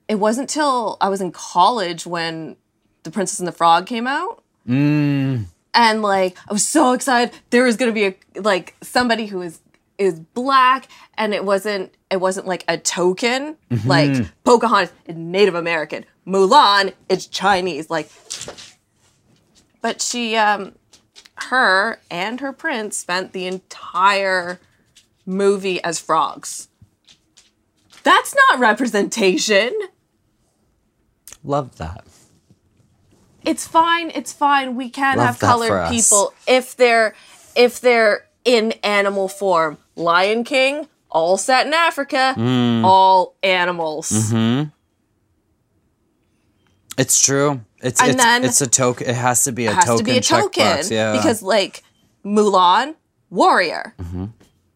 it 0.09 0.17
wasn't 0.17 0.49
till 0.50 0.97
I 1.00 1.09
was 1.09 1.21
in 1.21 1.31
college 1.33 2.07
when 2.07 2.57
The 3.05 3.11
Princess 3.11 3.38
and 3.38 3.47
the 3.47 3.52
Frog 3.52 3.87
came 3.87 4.07
out. 4.07 4.43
Mm. 4.69 5.45
and 5.75 6.02
like 6.02 6.37
I 6.49 6.52
was 6.52 6.67
so 6.67 6.93
excited. 6.93 7.35
There 7.50 7.64
was 7.64 7.76
gonna 7.76 7.93
be 7.93 8.07
a 8.07 8.14
like 8.50 8.75
somebody 8.83 9.26
who 9.26 9.40
is 9.43 9.61
is 9.97 10.19
black, 10.21 10.88
and 11.17 11.33
it 11.35 11.45
wasn't 11.45 11.93
it 12.11 12.21
wasn't 12.21 12.47
like 12.47 12.64
a 12.69 12.76
token. 12.78 13.57
Mm-hmm. 13.71 13.88
Like 13.88 14.26
Pocahontas 14.45 14.93
is 15.07 15.17
Native 15.17 15.55
American, 15.55 16.05
Mulan 16.26 16.93
is 17.09 17.26
Chinese. 17.26 17.90
Like, 17.90 18.09
but 19.81 20.00
she, 20.02 20.37
um, 20.37 20.73
her 21.45 22.00
and 22.11 22.40
her 22.40 22.52
prince 22.52 22.97
spent 22.97 23.33
the 23.33 23.47
entire 23.47 24.61
movie 25.26 25.83
as 25.85 25.99
frogs. 26.00 26.68
That's 28.02 28.35
not 28.35 28.59
representation. 28.61 29.73
love 31.45 31.76
that 31.78 32.04
it's 33.45 33.66
fine 33.66 34.11
it's 34.14 34.33
fine 34.33 34.75
we 34.75 34.90
can 34.90 35.16
Love 35.16 35.26
have 35.26 35.38
colored 35.38 35.88
people 35.88 36.35
if 36.47 36.75
they're 36.76 37.14
if 37.54 37.80
they're 37.80 38.26
in 38.45 38.73
animal 38.83 39.28
form 39.28 39.78
lion 39.95 40.42
king 40.42 40.88
all 41.11 41.37
set 41.38 41.66
in 41.66 41.73
africa 41.73 42.35
Mm. 42.37 42.85
all 42.85 43.35
animals 43.42 44.11
Mm-hmm. 44.11 44.71
It's 46.99 47.23
true. 47.25 47.61
It's 47.81 48.00
And 48.00 48.11
it's, 48.11 48.23
then- 48.23 48.45
it's 48.45 48.61
a 48.61 48.67
token. 48.67 49.09
It 49.09 49.14
has 49.14 49.45
to 49.45 49.52
be 49.52 49.67
a 49.67 49.73
has 49.73 49.85
token. 49.85 49.99
to 50.05 50.12
be 50.12 50.19
a 50.19 50.21
token 50.21 50.78
Yeah. 50.90 51.12
because 51.12 51.43
like 51.43 51.83
mulan 52.25 52.95
warrior 53.31 53.95
Mm-hmm. 53.99 54.26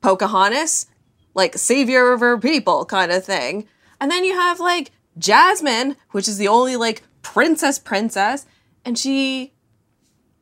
pocahontas 0.00 0.86
like 1.34 1.56
savior 1.58 2.12
of 2.12 2.20
her 2.20 2.38
people 2.38 2.84
kind 2.84 3.10
of 3.12 3.24
thing 3.24 3.66
and 4.00 4.10
then 4.10 4.24
you 4.24 4.34
have 4.34 4.60
like 4.60 4.90
jasmine 5.18 5.96
which 6.12 6.28
is 6.28 6.38
the 6.38 6.48
only 6.48 6.76
like 6.76 7.02
princess 7.22 7.78
princess 7.78 8.46
and 8.84 8.98
she 8.98 9.52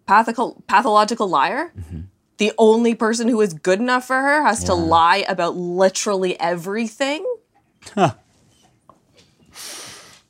pathical, 0.06 0.62
pathological 0.66 1.28
liar 1.28 1.72
Mm-hmm. 1.78 2.00
the 2.38 2.52
only 2.58 2.94
person 2.94 3.28
who 3.28 3.40
is 3.40 3.52
good 3.54 3.78
enough 3.80 4.06
for 4.06 4.16
her 4.20 4.42
has 4.44 4.64
to 4.64 4.74
lie 4.74 5.24
about 5.28 5.56
literally 5.56 6.38
everything 6.40 7.24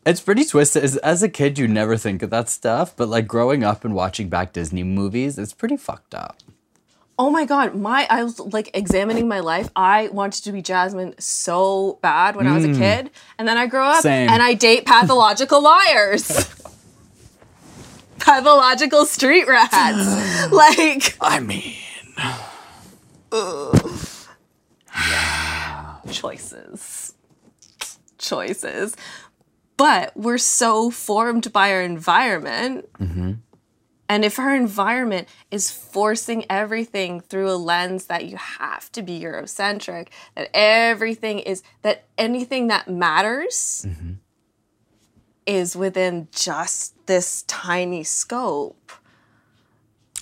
it's 0.07 0.21
pretty 0.21 0.45
twisted. 0.45 0.83
As, 0.85 0.97
as 0.99 1.23
a 1.23 1.29
kid, 1.29 1.59
you 1.59 1.69
never 1.69 1.97
think 1.97 2.23
of 2.23 2.31
that 2.31 2.49
stuff, 2.49 2.95
but 2.97 3.09
like 3.09 3.27
growing 3.27 3.65
up 3.65 3.85
and 3.85 3.95
watching 3.95 4.29
back 4.29 4.53
Disney 4.53 4.83
movies, 4.83 5.39
it's 5.39 5.53
pretty 5.53 5.77
fucked 5.77 6.15
up. 6.15 6.37
Oh 7.19 7.29
my 7.29 7.45
god, 7.45 7.75
my 7.75 8.07
I 8.09 8.23
was 8.25 8.41
like 8.41 8.71
examining 8.73 9.29
my 9.29 9.41
life. 9.41 9.69
I 9.77 10.09
wanted 10.09 10.43
to 10.45 10.53
be 10.53 10.63
Jasmine 10.63 11.15
so 11.19 11.99
bad 12.01 12.35
when 12.35 12.47
I 12.47 12.55
was 12.55 12.65
a 12.65 12.73
kid, 12.73 13.11
and 13.39 13.47
then 13.47 13.59
I 13.59 13.67
grow 13.67 13.85
up 13.85 13.99
Mm. 13.99 14.03
Same. 14.03 14.31
and 14.31 14.43
I 14.43 14.55
date 14.55 14.87
pathological 14.87 15.63
liars. 15.63 16.29
pathological 18.21 19.05
street 19.05 19.47
rats. 19.47 20.51
like 20.53 21.15
I 21.21 21.41
mean, 21.41 21.75
choices. 26.11 27.13
Choices. 28.19 28.97
But 29.81 30.15
we're 30.15 30.37
so 30.37 30.91
formed 30.91 31.55
by 31.55 31.73
our 31.73 31.81
environment. 31.81 32.93
Mm-hmm. 32.99 33.33
And 34.11 34.25
if 34.27 34.39
our 34.39 34.55
environment 34.55 35.27
is 35.51 35.71
forcing 35.71 36.45
everything 36.51 37.21
through 37.21 37.49
a 37.51 37.57
lens 37.57 38.05
that 38.07 38.27
you 38.27 38.37
have 38.37 38.93
to 38.93 39.01
be 39.01 39.19
Eurocentric, 39.21 40.09
that 40.35 40.51
everything 40.53 41.39
is, 41.39 41.63
that 41.81 42.05
anything 42.19 42.67
that 42.67 42.91
matters 42.91 43.87
mm-hmm. 43.89 44.13
is 45.47 45.75
within 45.75 46.29
just 46.31 47.07
this 47.07 47.43
tiny 47.47 48.05
scope. 48.05 48.93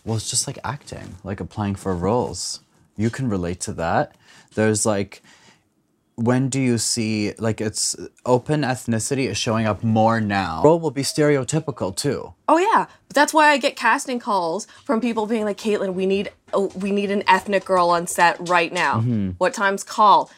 well, 0.05 0.19
it's 0.19 0.31
just 0.31 0.47
like 0.47 0.61
acting, 0.62 1.17
like 1.25 1.41
applying 1.41 1.75
for 1.75 1.97
roles. 1.97 2.61
You 2.97 3.11
can 3.11 3.29
relate 3.29 3.59
to 3.62 3.73
that. 3.73 4.15
There's 4.55 4.87
like, 4.87 5.21
when 6.19 6.49
do 6.49 6.61
you 6.61 6.79
see 6.79 7.33
like 7.39 7.61
it's 7.61 7.95
open 8.27 8.63
ethnicity 8.63 9.29
is 9.29 9.39
showing 9.39 9.67
up 9.67 9.85
more 9.85 10.21
now? 10.21 10.63
Role 10.65 10.81
will 10.81 10.91
be 10.91 11.03
stereotypical 11.03 11.95
too. 11.95 12.35
Oh 12.49 12.59
yeah, 12.59 12.87
but 13.07 13.15
that's 13.15 13.33
why 13.33 13.51
I 13.51 13.57
get 13.57 13.77
casting 13.77 14.19
calls 14.19 14.67
from 14.85 15.01
people 15.01 15.27
being 15.27 15.45
like, 15.45 15.59
"Caitlin, 15.59 15.95
we 15.95 16.07
need 16.07 16.33
oh, 16.53 16.73
we 16.75 16.91
need 16.91 17.13
an 17.13 17.23
ethnic 17.29 17.65
girl 17.65 17.91
on 17.91 18.09
set 18.09 18.37
right 18.49 18.73
now. 18.73 18.97
Mm-hmm. 18.97 19.31
What 19.39 19.55
time's 19.55 19.85
call? 19.85 20.31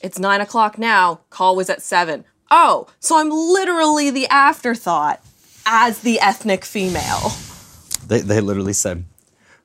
It's 0.00 0.18
nine 0.18 0.40
o'clock 0.40 0.78
now. 0.78 1.20
Call 1.28 1.54
was 1.54 1.68
at 1.68 1.82
seven. 1.82 2.24
Oh, 2.50 2.86
so 2.98 3.18
I'm 3.18 3.30
literally 3.30 4.10
the 4.10 4.26
afterthought 4.28 5.20
as 5.66 6.00
the 6.00 6.18
ethnic 6.20 6.64
female. 6.64 7.32
They 8.06 8.20
they 8.20 8.40
literally 8.40 8.72
said, 8.72 9.04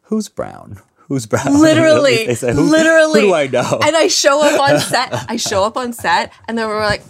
"Who's 0.04 0.28
brown? 0.28 0.82
Who's 1.10 1.26
brown?" 1.26 1.46
Literally, 1.62 2.28
they 2.28 2.36
said, 2.36 2.56
who, 2.56 2.62
literally. 2.62 3.22
Who 3.22 3.28
do 3.28 3.34
I 3.34 3.48
know? 3.48 3.80
And 3.84 3.96
I 3.96 4.08
show 4.08 4.42
up 4.42 4.60
on 4.60 4.80
set. 4.92 5.10
I 5.30 5.36
show 5.36 5.66
up 5.66 5.76
on 5.76 5.92
set, 5.92 6.32
and 6.48 6.58
then 6.58 6.68
we're 6.68 6.86
like, 6.86 7.04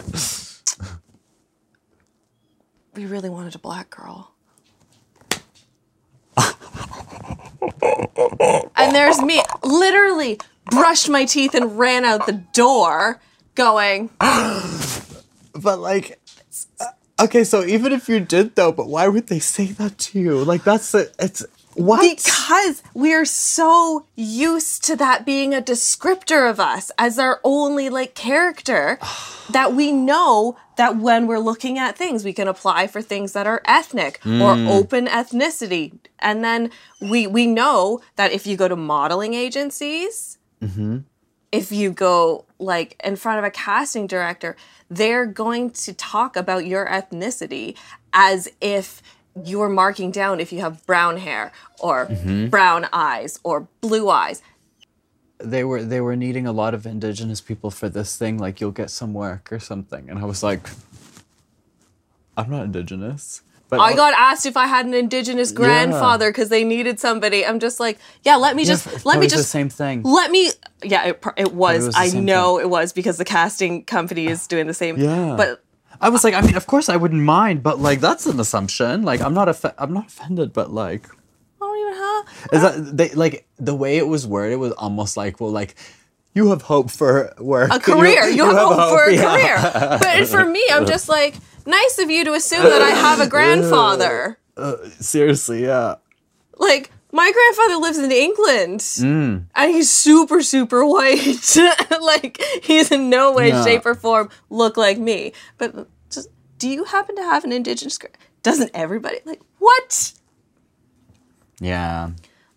we 2.95 3.05
really 3.05 3.29
wanted 3.29 3.53
a 3.55 3.59
black 3.59 3.89
girl. 3.91 4.33
and 8.75 8.95
there's 8.95 9.21
me, 9.21 9.43
literally 9.63 10.39
brushed 10.71 11.09
my 11.09 11.25
teeth 11.25 11.53
and 11.53 11.77
ran 11.77 12.05
out 12.05 12.25
the 12.25 12.41
door, 12.53 13.21
going, 13.55 14.09
but 14.19 15.79
like, 15.79 16.19
uh, 16.79 16.85
Okay, 17.19 17.43
so 17.43 17.65
even 17.65 17.91
if 17.91 18.07
you 18.07 18.21
did 18.21 18.55
though, 18.55 18.71
but 18.71 18.87
why 18.87 19.09
would 19.09 19.27
they 19.27 19.39
say 19.39 19.65
that 19.65 19.97
to 19.97 20.19
you? 20.19 20.43
Like 20.43 20.63
that's 20.63 20.93
the 20.93 21.11
it's 21.19 21.45
what? 21.79 22.01
Because 22.01 22.83
we're 22.93 23.25
so 23.25 24.05
used 24.15 24.83
to 24.85 24.95
that 24.97 25.25
being 25.25 25.53
a 25.53 25.61
descriptor 25.61 26.49
of 26.49 26.59
us 26.59 26.91
as 26.97 27.17
our 27.17 27.39
only 27.43 27.89
like 27.89 28.15
character 28.15 28.99
that 29.49 29.73
we 29.73 29.91
know 29.91 30.57
that 30.75 30.97
when 30.97 31.25
we're 31.25 31.39
looking 31.39 31.77
at 31.77 31.97
things, 31.97 32.25
we 32.25 32.33
can 32.33 32.47
apply 32.47 32.87
for 32.87 33.01
things 33.01 33.33
that 33.33 33.47
are 33.47 33.61
ethnic 33.65 34.19
or 34.25 34.55
hmm. 34.55 34.67
open 34.67 35.07
ethnicity. 35.07 35.97
And 36.19 36.43
then 36.43 36.69
we 37.01 37.27
we 37.27 37.47
know 37.47 38.01
that 38.17 38.31
if 38.31 38.45
you 38.45 38.57
go 38.57 38.67
to 38.67 38.75
modeling 38.75 39.33
agencies, 39.33 40.37
mm-hmm. 40.61 40.99
if 41.51 41.71
you 41.71 41.91
go 41.91 42.45
like 42.59 42.99
in 43.03 43.15
front 43.15 43.39
of 43.39 43.45
a 43.45 43.51
casting 43.51 44.05
director, 44.05 44.57
they're 44.89 45.25
going 45.25 45.69
to 45.71 45.93
talk 45.93 46.35
about 46.35 46.65
your 46.65 46.85
ethnicity 46.87 47.77
as 48.11 48.49
if 48.59 49.01
you're 49.43 49.69
marking 49.69 50.11
down 50.11 50.39
if 50.39 50.51
you 50.51 50.59
have 50.61 50.85
brown 50.85 51.17
hair 51.17 51.51
or 51.79 52.09
brown 52.49 52.87
eyes 52.91 53.39
or 53.43 53.67
blue 53.81 54.09
eyes. 54.09 54.41
they 55.37 55.63
were 55.63 55.83
they 55.83 56.01
were 56.01 56.15
needing 56.15 56.45
a 56.45 56.51
lot 56.51 56.73
of 56.73 56.85
indigenous 56.85 57.39
people 57.41 57.71
for 57.71 57.87
this 57.89 58.17
thing 58.17 58.37
like 58.37 58.59
you'll 58.59 58.71
get 58.71 58.89
some 58.89 59.13
work 59.13 59.51
or 59.53 59.59
something 59.59 60.09
and 60.09 60.19
i 60.19 60.25
was 60.25 60.43
like 60.43 60.69
i'm 62.37 62.49
not 62.49 62.63
indigenous 62.65 63.41
but 63.69 63.79
I 63.79 63.95
got 63.95 64.13
asked 64.17 64.47
if 64.47 64.57
I 64.57 64.65
had 64.65 64.87
an 64.87 64.95
indigenous 64.95 65.51
grandfather 65.51 66.31
because 66.31 66.49
they 66.49 66.63
needed 66.63 66.99
somebody. 66.99 67.45
I'm 67.45 67.59
just 67.59 67.79
like, 67.79 67.99
yeah, 68.23 68.35
let 68.35 68.55
me 68.55 68.65
just 68.65 68.87
f- 68.87 69.05
let 69.05 69.19
me 69.19 69.27
the 69.27 69.35
just 69.35 69.51
same 69.51 69.69
thing. 69.69 70.01
Let 70.01 70.31
me, 70.31 70.49
yeah, 70.83 71.09
it, 71.09 71.23
it 71.37 71.53
was. 71.53 71.85
was 71.85 71.95
I 71.95 72.09
know 72.19 72.59
it 72.59 72.67
was 72.67 72.93
because 72.93 73.17
the 73.17 73.25
casting 73.25 73.85
company 73.85 74.25
is 74.25 74.47
doing 74.47 74.65
the 74.65 74.73
same. 74.73 74.97
Yeah. 74.97 75.35
but 75.37 75.63
i 76.01 76.09
was 76.09 76.23
like 76.23 76.33
i 76.33 76.41
mean 76.41 76.55
of 76.55 76.67
course 76.67 76.89
i 76.89 76.95
wouldn't 76.95 77.21
mind 77.21 77.61
but 77.63 77.79
like 77.79 77.99
that's 77.99 78.25
an 78.25 78.39
assumption 78.39 79.03
like 79.03 79.21
i'm 79.21 79.33
not 79.33 79.47
offe- 79.47 79.73
i'm 79.77 79.93
not 79.93 80.07
offended 80.07 80.53
but 80.53 80.71
like 80.71 81.07
I 81.61 81.65
don't 81.65 81.77
even 81.79 81.93
have. 81.93 82.25
is 82.53 82.61
that 82.61 82.97
they 82.97 83.09
like 83.09 83.45
the 83.57 83.75
way 83.75 83.97
it 83.97 84.07
was 84.07 84.25
worded 84.25 84.59
was 84.59 84.71
almost 84.73 85.17
like 85.17 85.39
well 85.39 85.51
like 85.51 85.75
you 86.33 86.49
have 86.51 86.61
hope 86.61 86.91
for 86.91 87.33
work 87.39 87.71
a 87.73 87.79
career. 87.91 88.25
You, 88.29 88.45
have 88.45 88.55
hope 88.55 88.89
for 88.89 89.09
a 89.09 89.13
yeah. 89.13 89.99
career. 89.99 89.99
But 89.99 90.27
for 90.27 90.45
me, 90.45 90.63
I'm 90.71 90.85
just 90.85 91.09
like, 91.09 91.35
nice 91.65 91.97
of 91.97 92.09
you 92.09 92.23
to 92.25 92.33
assume 92.33 92.63
that 92.63 92.81
I 92.81 92.91
have 92.91 93.19
a 93.19 93.27
grandfather. 93.35 94.37
Uh, 94.55 94.75
seriously 94.99 95.63
yeah 95.63 95.95
Like, 96.57 96.91
my 97.11 97.31
grandfather 97.31 97.81
lives 97.81 97.97
in 97.97 98.11
England 98.11 98.79
Mm. 98.81 99.43
and 99.55 99.71
he's 99.71 99.89
super, 99.91 100.41
super 100.41 100.85
white. 100.85 101.57
like, 102.01 102.41
he's 102.63 102.91
in 102.91 103.09
no 103.09 103.31
way, 103.33 103.49
Yeah. 103.49 103.63
shape, 103.63 103.85
or 103.85 103.95
form 103.95 104.29
look 104.49 104.77
like 104.77 104.97
me. 104.99 105.33
But 105.57 105.87
just, 106.11 106.29
do 106.57 106.69
you 106.69 106.83
happen 106.85 107.15
to 107.15 107.23
have 107.23 107.43
an 107.43 107.51
indigenous 107.51 107.97
gra- 107.97 108.09
Doesn't 108.43 108.71
everybody? 108.73 109.17
Like, 109.25 109.41
what? 109.59 110.13
yeah 111.61 112.11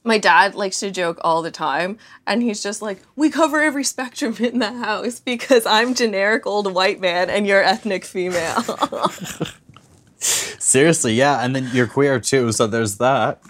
my 0.04 0.16
dad 0.18 0.54
likes 0.54 0.78
to 0.78 0.90
joke 0.92 1.18
all 1.22 1.42
the 1.42 1.50
time 1.50 1.98
and 2.24 2.40
he's 2.40 2.62
just 2.62 2.80
like 2.80 3.00
we 3.16 3.30
cover 3.30 3.60
every 3.60 3.82
spectrum 3.82 4.36
in 4.38 4.60
the 4.60 4.72
house 4.72 5.18
because 5.18 5.66
i'm 5.66 5.92
generic 5.92 6.46
old 6.46 6.72
white 6.72 7.00
man 7.00 7.28
and 7.28 7.44
you're 7.44 7.62
ethnic 7.64 8.04
female 8.04 8.62
seriously 10.18 11.14
yeah 11.14 11.44
and 11.44 11.54
then 11.56 11.68
you're 11.72 11.86
queer 11.88 12.20
too 12.20 12.52
so 12.52 12.66
there's 12.68 12.98
that 12.98 13.40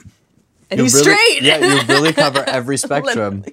and 0.72 0.78
You 0.78 0.84
he's 0.84 0.94
really- 0.94 1.04
straight. 1.12 1.42
yeah 1.42 1.58
you 1.58 1.82
really 1.86 2.12
cover 2.24 2.42
every 2.48 2.76
spectrum. 2.78 3.44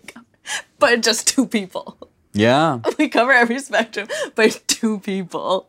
but 0.80 1.02
just 1.02 1.28
two 1.28 1.46
people. 1.46 1.98
Yeah. 2.34 2.80
We 2.98 3.10
cover 3.10 3.32
every 3.34 3.60
spectrum 3.60 4.08
but 4.36 4.64
two 4.68 5.00
people. 5.00 5.68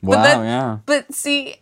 Wow 0.00 0.22
then- 0.22 0.44
yeah. 0.44 0.78
but 0.86 1.12
see 1.12 1.56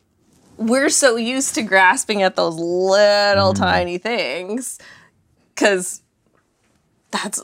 we're 0.58 0.90
so 0.90 1.16
used 1.16 1.54
to 1.54 1.62
grasping 1.62 2.20
at 2.22 2.36
those 2.36 2.54
little 2.56 3.54
mm. 3.54 3.56
tiny 3.56 3.96
things 3.96 4.78
because 5.54 6.02
that's 7.10 7.40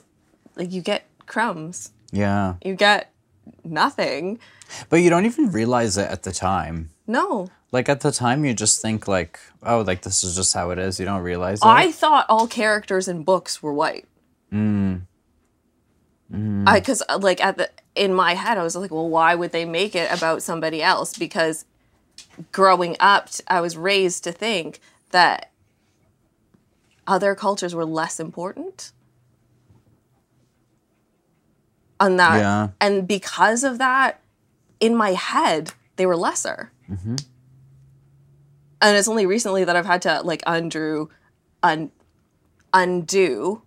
like 0.57 0.71
you 0.73 0.83
get 0.83 1.07
crumbs. 1.25 1.93
Yeah. 2.13 2.57
You 2.63 2.75
get 2.75 3.11
nothing. 3.65 4.39
But 4.91 4.97
you 4.97 5.09
don't 5.11 5.25
even 5.25 5.51
realize 5.51 5.97
it 5.97 6.11
at 6.11 6.23
the 6.25 6.33
time. 6.33 6.91
no 7.07 7.49
Like 7.73 7.89
at 7.89 8.01
the 8.01 8.13
time, 8.13 8.45
you 8.45 8.55
just 8.55 8.81
think 8.81 9.09
like, 9.09 9.41
oh, 9.63 9.81
like 9.81 10.03
this 10.03 10.23
is 10.23 10.37
just 10.37 10.55
how 10.55 10.71
it 10.71 10.79
is. 10.79 11.01
You 11.01 11.07
don't 11.07 11.23
realize 11.23 11.59
it. 11.59 11.67
I 11.67 11.91
thought 11.91 12.27
all 12.29 12.47
characters 12.47 13.09
in 13.09 13.25
books 13.25 13.63
were 13.63 13.73
white. 13.73 14.07
Mm. 14.53 15.03
mm. 16.33 16.69
I 16.69 16.79
because 16.79 17.03
uh, 17.09 17.19
like 17.19 17.45
at 17.45 17.59
the 17.59 17.69
in 17.97 18.15
my 18.15 18.35
head 18.35 18.59
I 18.59 18.63
was 18.63 18.77
like, 18.77 18.93
well, 18.93 19.09
why 19.09 19.35
would 19.35 19.53
they 19.53 19.65
make 19.65 19.97
it 19.97 20.11
about 20.13 20.43
somebody 20.43 20.83
else? 20.83 21.19
Because 21.19 21.65
growing 22.53 22.97
up, 23.01 23.29
I 23.49 23.61
was 23.61 23.77
raised 23.77 24.25
to 24.25 24.33
think 24.33 24.81
that 25.11 25.51
other 27.07 27.35
cultures 27.35 27.75
were 27.75 27.85
less 27.85 28.21
important. 28.21 28.93
On 31.99 32.17
that, 32.17 32.39
Yeah. 32.39 32.69
and 32.81 33.09
because 33.09 33.65
of 33.65 33.79
that, 33.79 34.21
in 34.81 34.95
my 34.95 35.13
head, 35.13 35.73
they 35.97 36.05
were 36.05 36.17
lesser. 36.17 36.71
Mm-hmm. 36.91 37.17
And 38.81 38.97
it's 38.97 39.09
only 39.09 39.27
recently 39.27 39.65
that 39.65 39.77
I've 39.77 39.87
had 39.87 40.03
to 40.03 40.21
like 40.23 40.43
undo, 40.47 41.11
un, 41.63 41.91
undo 42.73 43.63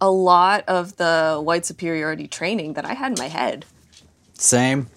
a 0.00 0.10
lot 0.10 0.64
of 0.68 0.96
the 0.96 1.40
white 1.42 1.66
superiority 1.66 2.28
training 2.28 2.74
that 2.74 2.84
I 2.84 2.94
had 2.94 3.12
in 3.12 3.18
my 3.18 3.28
head. 3.28 3.64
Same. 4.34 4.88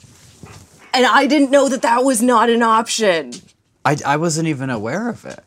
And 0.93 1.05
I 1.05 1.27
didn't 1.27 1.51
know 1.51 1.69
that 1.69 1.81
that 1.83 2.03
was 2.03 2.21
not 2.21 2.49
an 2.49 2.61
option. 2.61 3.33
I, 3.85 3.97
I 4.05 4.17
wasn't 4.17 4.47
even 4.47 4.69
aware 4.69 5.09
of 5.09 5.25
it. 5.25 5.43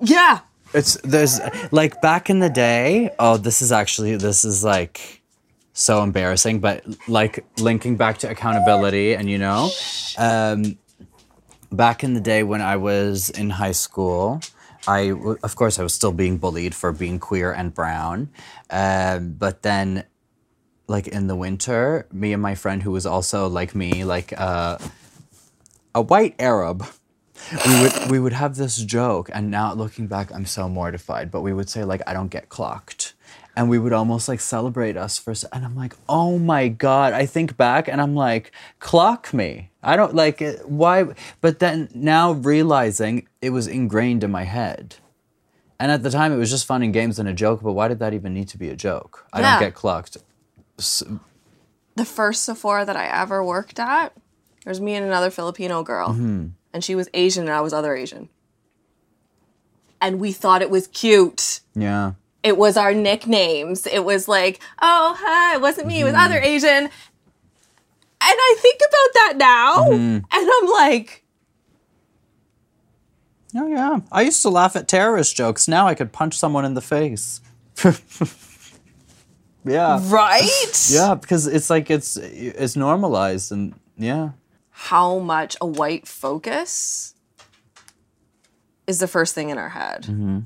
Yeah. 0.00 0.40
It's 0.72 0.94
there's 1.02 1.40
like 1.72 2.00
back 2.00 2.30
in 2.30 2.38
the 2.38 2.50
day. 2.50 3.10
Oh, 3.18 3.36
this 3.36 3.60
is 3.62 3.72
actually 3.72 4.16
this 4.16 4.44
is 4.44 4.62
like 4.62 5.20
so 5.72 6.02
embarrassing, 6.02 6.60
but 6.60 6.84
like 7.08 7.44
linking 7.58 7.96
back 7.96 8.18
to 8.18 8.30
accountability, 8.30 9.14
and 9.14 9.28
you 9.28 9.38
know, 9.38 9.70
um, 10.18 10.78
back 11.70 12.04
in 12.04 12.14
the 12.14 12.20
day 12.20 12.42
when 12.42 12.60
I 12.60 12.76
was 12.76 13.30
in 13.30 13.50
high 13.50 13.72
school, 13.72 14.40
I, 14.86 15.12
of 15.42 15.56
course 15.56 15.78
I 15.78 15.82
was 15.82 15.94
still 15.94 16.12
being 16.12 16.38
bullied 16.38 16.74
for 16.74 16.92
being 16.92 17.18
queer 17.18 17.52
and 17.52 17.74
brown, 17.74 18.30
um, 18.70 19.32
but 19.38 19.62
then 19.62 20.04
like 20.86 21.06
in 21.06 21.26
the 21.26 21.36
winter, 21.36 22.06
me 22.12 22.32
and 22.32 22.42
my 22.42 22.54
friend 22.54 22.82
who 22.82 22.90
was 22.90 23.06
also 23.06 23.46
like 23.46 23.74
me, 23.74 24.04
like 24.04 24.32
uh, 24.38 24.78
a 25.94 26.02
white 26.02 26.34
Arab 26.38 26.86
we 27.66 27.80
would 27.82 28.10
we 28.10 28.18
would 28.20 28.32
have 28.32 28.56
this 28.56 28.76
joke 28.76 29.30
and 29.32 29.50
now 29.50 29.72
looking 29.72 30.06
back 30.06 30.32
i'm 30.32 30.46
so 30.46 30.68
mortified 30.68 31.30
but 31.30 31.40
we 31.40 31.52
would 31.52 31.68
say 31.68 31.84
like 31.84 32.02
i 32.06 32.12
don't 32.12 32.28
get 32.28 32.48
clocked 32.48 33.14
and 33.56 33.68
we 33.68 33.78
would 33.78 33.92
almost 33.92 34.28
like 34.28 34.40
celebrate 34.40 34.96
us 34.96 35.18
for 35.18 35.32
and 35.52 35.64
i'm 35.64 35.76
like 35.76 35.94
oh 36.08 36.38
my 36.38 36.68
god 36.68 37.12
i 37.12 37.26
think 37.26 37.56
back 37.56 37.88
and 37.88 38.00
i'm 38.00 38.14
like 38.14 38.52
clock 38.78 39.32
me 39.34 39.70
i 39.82 39.96
don't 39.96 40.14
like 40.14 40.40
it, 40.42 40.68
why 40.68 41.06
but 41.40 41.58
then 41.58 41.88
now 41.94 42.32
realizing 42.32 43.26
it 43.42 43.50
was 43.50 43.66
ingrained 43.66 44.22
in 44.24 44.30
my 44.30 44.44
head 44.44 44.96
and 45.78 45.90
at 45.90 46.02
the 46.02 46.10
time 46.10 46.32
it 46.32 46.36
was 46.36 46.50
just 46.50 46.66
fun 46.66 46.82
and 46.82 46.92
games 46.92 47.18
and 47.18 47.28
a 47.28 47.32
joke 47.32 47.60
but 47.62 47.72
why 47.72 47.88
did 47.88 47.98
that 47.98 48.14
even 48.14 48.32
need 48.34 48.48
to 48.48 48.58
be 48.58 48.68
a 48.68 48.76
joke 48.76 49.26
i 49.32 49.40
Yeah. 49.40 49.52
don't 49.52 49.60
get 49.68 49.74
clocked 49.74 50.16
The 51.96 52.04
first 52.06 52.44
Sephora 52.44 52.86
that 52.86 52.96
I 52.96 53.06
ever 53.06 53.44
worked 53.44 53.78
at, 53.78 54.14
there 54.64 54.70
was 54.70 54.80
me 54.80 54.94
and 54.94 55.04
another 55.04 55.28
Filipino 55.30 55.82
girl. 55.82 56.10
Mm-hmm. 56.10 56.46
And 56.72 56.82
she 56.84 56.94
was 56.94 57.08
Asian 57.12 57.44
and 57.44 57.52
I 57.52 57.60
was 57.60 57.74
other 57.74 57.94
Asian. 57.94 58.30
And 60.00 60.18
we 60.18 60.32
thought 60.32 60.62
it 60.62 60.70
was 60.70 60.86
cute. 60.86 61.60
yeah 61.74 62.12
It 62.42 62.56
was 62.56 62.76
our 62.76 62.94
nicknames. 62.94 63.86
It 63.86 64.04
was 64.04 64.28
like, 64.28 64.60
oh, 64.80 65.16
hi, 65.18 65.54
it 65.54 65.60
wasn't 65.60 65.88
me, 65.88 66.00
it 66.00 66.04
was 66.04 66.14
mm-hmm. 66.14 66.22
other 66.22 66.38
Asian. 66.38 66.68
And 66.78 66.90
I 68.22 68.56
think 68.58 68.80
about 68.80 69.14
that 69.14 69.34
now, 69.36 69.76
mm-hmm. 69.90 70.16
and 70.16 70.24
I'm 70.32 70.70
like, 70.70 71.24
oh 73.56 73.66
yeah 73.66 73.98
i 74.12 74.22
used 74.22 74.42
to 74.42 74.48
laugh 74.48 74.76
at 74.76 74.86
terrorist 74.86 75.34
jokes 75.34 75.66
now 75.66 75.88
i 75.88 75.92
could 75.92 76.12
punch 76.12 76.38
someone 76.38 76.64
in 76.64 76.74
the 76.74 76.80
face 76.80 77.40
yeah 79.64 80.00
right? 80.04 80.86
Yeah, 80.90 81.14
because 81.14 81.46
it's 81.46 81.70
like 81.70 81.90
it's 81.90 82.16
it's 82.16 82.76
normalized 82.76 83.52
and 83.52 83.74
yeah. 83.96 84.30
How 84.70 85.18
much 85.18 85.56
a 85.60 85.66
white 85.66 86.08
focus 86.08 87.14
is 88.86 88.98
the 88.98 89.06
first 89.06 89.34
thing 89.34 89.50
in 89.50 89.58
our 89.58 89.68
head. 89.68 90.04
Mm-hmm. 90.04 90.40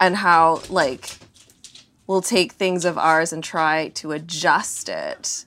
And 0.00 0.16
how, 0.16 0.62
like, 0.70 1.18
we'll 2.06 2.22
take 2.22 2.52
things 2.52 2.84
of 2.84 2.98
ours 2.98 3.32
and 3.32 3.44
try 3.44 3.88
to 3.90 4.12
adjust 4.12 4.88
it 4.88 5.44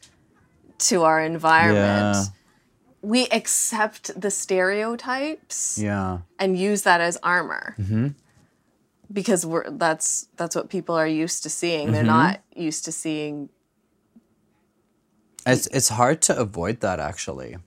to 0.78 1.04
our 1.04 1.22
environment. 1.22 2.16
Yeah. 2.16 2.24
We 3.02 3.28
accept 3.28 4.20
the 4.20 4.32
stereotypes 4.32 5.78
Yeah. 5.78 6.20
and 6.40 6.58
use 6.58 6.84
that 6.84 7.02
as 7.02 7.18
armor. 7.22 7.76
Mm-hmm. 7.78 8.08
Because 9.12 9.46
we're 9.46 9.70
that's 9.72 10.28
that's 10.38 10.56
what 10.56 10.70
people 10.70 10.96
are 10.96 11.08
used 11.08 11.44
to 11.44 11.50
seeing. 11.50 11.92
They're 11.92 12.02
mm-hmm. 12.02 12.30
not 12.30 12.42
used 12.56 12.86
to 12.86 12.92
seeing 12.92 13.50
It's 15.46 15.68
it's 15.68 15.90
hard 15.90 16.22
to 16.24 16.38
avoid 16.38 16.80
that 16.80 17.00
actually. 17.00 17.58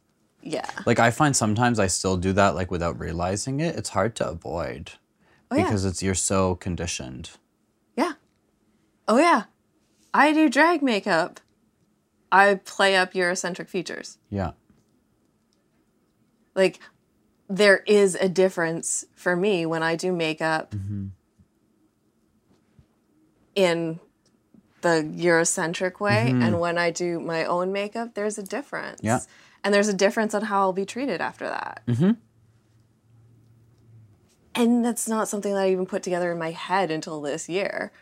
Yeah. 0.43 0.69
Like 0.87 0.99
I 0.99 1.11
find 1.11 1.37
sometimes 1.37 1.79
I 1.79 1.89
still 1.89 2.17
do 2.17 2.33
that 2.33 2.55
like 2.55 2.71
without 2.71 2.99
realizing 2.99 3.61
it. 3.61 3.77
It's 3.77 3.91
hard 3.91 4.17
to 4.17 4.29
avoid 4.29 4.93
Oh, 5.51 5.57
yeah. 5.57 5.65
because 5.65 5.85
it's 5.85 6.03
you're 6.03 6.15
so 6.15 6.55
conditioned. 6.57 7.31
Yeah. 7.97 8.13
Oh 9.07 9.19
yeah. 9.19 9.45
I 10.13 10.33
do 10.33 10.49
drag 10.49 10.83
makeup. 10.83 11.41
I 12.33 12.57
play 12.57 12.97
up 12.97 13.13
Eurocentric 13.13 13.69
features. 13.69 14.19
Yeah. 14.31 14.53
Like 16.55 16.81
there 17.49 17.79
is 17.87 18.17
a 18.17 18.29
difference 18.29 19.05
for 19.15 19.37
me 19.37 19.67
when 19.67 19.83
I 19.83 19.95
do 19.95 20.13
makeup 20.13 20.75
in 23.55 24.01
the 24.81 25.03
Eurocentric 25.17 26.01
way 26.01 26.31
and 26.31 26.59
when 26.61 26.79
I 26.79 26.91
do 26.91 27.21
my 27.21 27.45
own 27.45 27.73
makeup, 27.73 28.15
there's 28.15 28.39
a 28.39 28.43
difference. 28.43 29.01
Yeah. 29.03 29.21
And 29.63 29.75
there's 29.75 29.89
a 29.89 29.95
difference 29.95 30.35
on 30.35 30.43
how 30.43 30.61
I'll 30.61 30.73
be 30.73 30.87
treated 30.87 31.21
after 31.21 31.49
that. 31.49 31.83
Mm-hmm. 31.87 32.13
And 34.57 34.83
that's 34.83 35.07
not 35.07 35.29
something 35.29 35.53
that 35.53 35.63
I 35.63 35.71
even 35.71 35.85
put 35.85 36.03
together 36.03 36.33
in 36.33 36.39
my 36.39 36.51
head 36.51 36.91
until 36.91 37.21
this 37.21 37.49
year. 37.49 37.93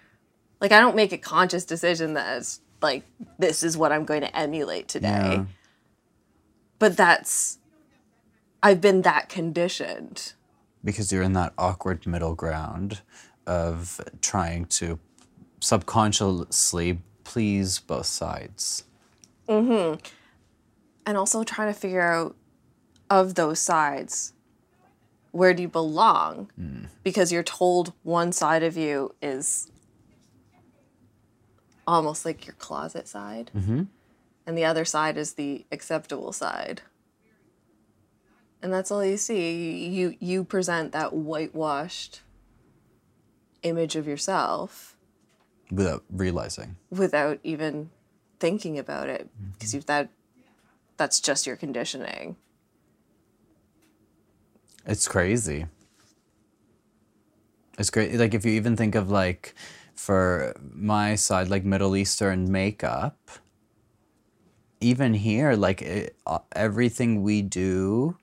Like 0.60 0.70
I 0.70 0.78
don't 0.78 0.94
make 0.94 1.12
a 1.12 1.18
conscious 1.18 1.64
decision 1.64 2.14
that 2.14 2.38
it's 2.38 2.60
like 2.80 3.02
this 3.38 3.64
is 3.64 3.76
what 3.76 3.90
I'm 3.90 4.04
going 4.04 4.20
to 4.20 4.34
emulate 4.36 4.86
today. 4.86 5.08
Yeah. 5.08 5.44
But 6.78 6.96
that's 6.96 7.58
I've 8.62 8.80
been 8.80 9.02
that 9.02 9.28
conditioned. 9.28 10.34
Because 10.84 11.12
you're 11.12 11.22
in 11.22 11.32
that 11.32 11.54
awkward 11.58 12.06
middle 12.06 12.34
ground 12.34 13.00
of 13.46 14.00
trying 14.20 14.66
to 14.66 14.98
subconsciously 15.60 17.00
please 17.24 17.80
both 17.80 18.06
sides. 18.06 18.84
Mm 19.48 19.66
hmm. 19.66 19.94
And 21.04 21.18
also 21.18 21.42
trying 21.42 21.72
to 21.72 21.78
figure 21.78 22.00
out 22.00 22.36
of 23.10 23.34
those 23.34 23.58
sides 23.58 24.33
where 25.34 25.52
do 25.52 25.62
you 25.62 25.68
belong? 25.68 26.48
Mm. 26.58 26.86
Because 27.02 27.32
you're 27.32 27.42
told 27.42 27.92
one 28.04 28.30
side 28.30 28.62
of 28.62 28.76
you 28.76 29.12
is 29.20 29.68
almost 31.88 32.24
like 32.24 32.46
your 32.46 32.54
closet 32.54 33.08
side. 33.08 33.50
Mm-hmm. 33.54 33.82
And 34.46 34.58
the 34.58 34.64
other 34.64 34.84
side 34.84 35.16
is 35.16 35.32
the 35.32 35.66
acceptable 35.72 36.32
side. 36.32 36.82
And 38.62 38.72
that's 38.72 38.92
all 38.92 39.04
you 39.04 39.16
see. 39.16 39.88
You 39.88 40.14
you 40.20 40.44
present 40.44 40.92
that 40.92 41.12
whitewashed 41.12 42.22
image 43.62 43.96
of 43.96 44.06
yourself 44.06 44.96
without 45.70 46.04
realizing. 46.10 46.76
without 46.90 47.40
even 47.42 47.90
thinking 48.38 48.78
about 48.78 49.08
it. 49.08 49.26
Mm-hmm. 49.26 49.50
Because 49.52 49.74
you've 49.74 49.86
that 49.86 50.10
that's 50.96 51.18
just 51.18 51.44
your 51.44 51.56
conditioning 51.56 52.36
It's 54.86 55.08
crazy. 55.08 55.66
It's 57.78 57.90
great. 57.90 58.14
Like 58.14 58.34
if 58.34 58.44
you 58.44 58.52
even 58.52 58.76
think 58.76 58.94
of 58.94 59.10
like 59.10 59.54
for 59.94 60.54
my 60.60 61.14
side, 61.14 61.48
like 61.48 61.64
Middle 61.64 61.96
Eastern 61.96 62.50
makeup, 62.50 63.18
even 64.80 65.14
here, 65.14 65.54
like 65.54 65.80
it, 65.82 66.16
uh, 66.26 66.40
everything 66.52 67.22
we 67.22 67.42
do 67.42 68.16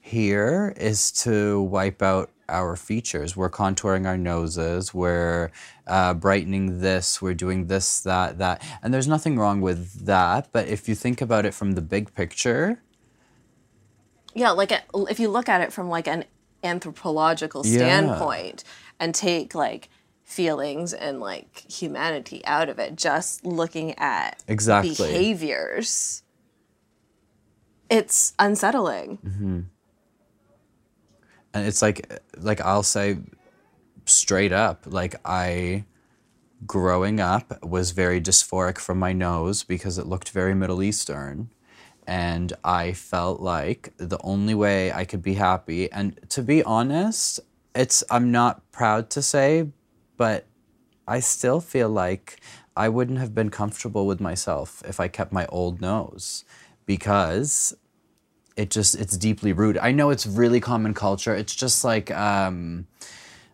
here 0.00 0.74
is 0.76 1.12
to 1.12 1.62
wipe 1.62 2.02
out 2.02 2.30
our 2.48 2.76
features. 2.76 3.36
We're 3.36 3.50
contouring 3.50 4.06
our 4.06 4.16
noses. 4.18 4.92
We're 4.92 5.50
uh, 5.86 6.14
brightening 6.14 6.80
this. 6.80 7.22
We're 7.22 7.34
doing 7.34 7.66
this, 7.66 8.00
that, 8.00 8.38
that, 8.38 8.62
and 8.82 8.92
there's 8.92 9.08
nothing 9.08 9.38
wrong 9.38 9.60
with 9.60 10.06
that. 10.06 10.48
But 10.52 10.68
if 10.68 10.88
you 10.88 10.94
think 10.94 11.20
about 11.20 11.46
it 11.46 11.54
from 11.54 11.72
the 11.72 11.82
big 11.82 12.14
picture, 12.14 12.82
yeah 14.34 14.50
like 14.50 14.72
if 15.10 15.20
you 15.20 15.28
look 15.28 15.48
at 15.48 15.60
it 15.60 15.72
from 15.72 15.88
like 15.88 16.06
an 16.08 16.24
anthropological 16.64 17.62
Yeah. 17.66 17.78
standpoint 17.78 18.64
and 19.00 19.14
take 19.14 19.54
like 19.54 19.88
feelings 20.24 20.94
and 20.94 21.20
like 21.20 21.70
humanity 21.70 22.44
out 22.46 22.68
of 22.68 22.78
it 22.78 22.96
just 22.96 23.44
looking 23.44 23.98
at 23.98 24.42
Exactly. 24.48 24.94
behaviors 24.94 26.22
it's 27.90 28.32
unsettling 28.38 29.18
mm-hmm. 29.18 29.60
and 31.52 31.66
it's 31.66 31.82
like 31.82 32.20
like 32.38 32.60
I'll 32.60 32.82
say 32.82 33.18
straight 34.06 34.52
up 34.52 34.84
like 34.86 35.16
I 35.24 35.84
growing 36.66 37.20
up 37.20 37.62
was 37.64 37.90
very 37.90 38.20
dysphoric 38.20 38.78
from 38.78 38.98
my 38.98 39.12
nose 39.12 39.64
because 39.64 39.98
it 39.98 40.06
looked 40.06 40.30
very 40.30 40.54
Middle 40.54 40.82
Eastern 40.82 41.50
and 42.12 42.52
I 42.62 42.92
felt 42.92 43.40
like 43.40 43.94
the 43.96 44.20
only 44.22 44.54
way 44.54 44.92
I 44.92 45.06
could 45.06 45.22
be 45.22 45.34
happy 45.34 45.90
and 45.90 46.18
to 46.28 46.42
be 46.42 46.62
honest 46.62 47.40
it's 47.74 48.04
I'm 48.10 48.30
not 48.30 48.70
proud 48.70 49.08
to 49.10 49.22
say 49.22 49.68
but 50.18 50.44
I 51.08 51.20
still 51.20 51.60
feel 51.60 51.88
like 51.88 52.38
I 52.76 52.90
wouldn't 52.90 53.18
have 53.18 53.34
been 53.34 53.48
comfortable 53.48 54.06
with 54.06 54.20
myself 54.20 54.82
if 54.86 55.00
I 55.00 55.08
kept 55.08 55.32
my 55.32 55.46
old 55.46 55.80
nose 55.80 56.44
because 56.84 57.74
it 58.56 58.70
just 58.70 58.94
it's 58.94 59.16
deeply 59.16 59.54
rooted. 59.54 59.80
I 59.82 59.92
know 59.92 60.10
it's 60.10 60.26
really 60.26 60.60
common 60.60 60.92
culture. 60.92 61.34
It's 61.34 61.54
just 61.54 61.82
like 61.82 62.10
um 62.10 62.86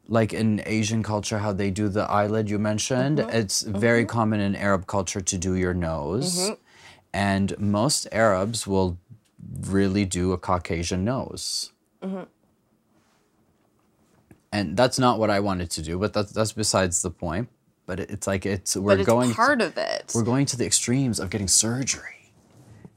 like 0.09 0.33
in 0.33 0.63
Asian 0.67 1.03
culture 1.03 1.39
how 1.39 1.53
they 1.53 1.71
do 1.71 1.89
the 1.89 2.05
eyelid 2.11 2.51
you 2.51 2.59
mentioned. 2.59 3.19
Mm-hmm. 3.19 3.37
It's 3.37 3.63
mm-hmm. 3.63 3.79
very 3.79 4.05
common 4.05 4.41
in 4.41 4.57
Arab 4.57 4.87
culture 4.87 5.21
to 5.21 5.39
do 5.39 5.55
your 5.55 5.75
nose. 5.75 6.39
Mm-hmm. 6.39 6.68
And 7.19 7.59
most 7.59 8.07
Arabs 8.13 8.67
will 8.67 8.97
really 9.67 10.05
do 10.05 10.33
a 10.33 10.39
Caucasian 10.39 11.05
nose. 11.05 11.73
Mm-hmm. 12.03 12.25
And 14.53 14.77
that's 14.77 14.99
not 14.99 15.19
what 15.19 15.31
I 15.31 15.41
wanted 15.41 15.71
to 15.73 15.83
do, 15.83 15.99
but 15.99 16.13
that's 16.13 16.33
that's 16.33 16.53
besides 16.53 17.03
the 17.03 17.11
point. 17.11 17.49
But 17.87 18.01
it- 18.01 18.11
it's 18.11 18.27
like 18.27 18.47
it's 18.47 18.77
we're 18.77 18.99
it's 18.99 19.07
going 19.07 19.33
part 19.33 19.61
of 19.63 19.77
it 19.79 20.13
we're 20.15 20.23
going 20.23 20.45
to 20.47 20.57
the 20.57 20.67
extremes 20.67 21.19
of 21.19 21.31
getting 21.31 21.49
surgery 21.49 22.33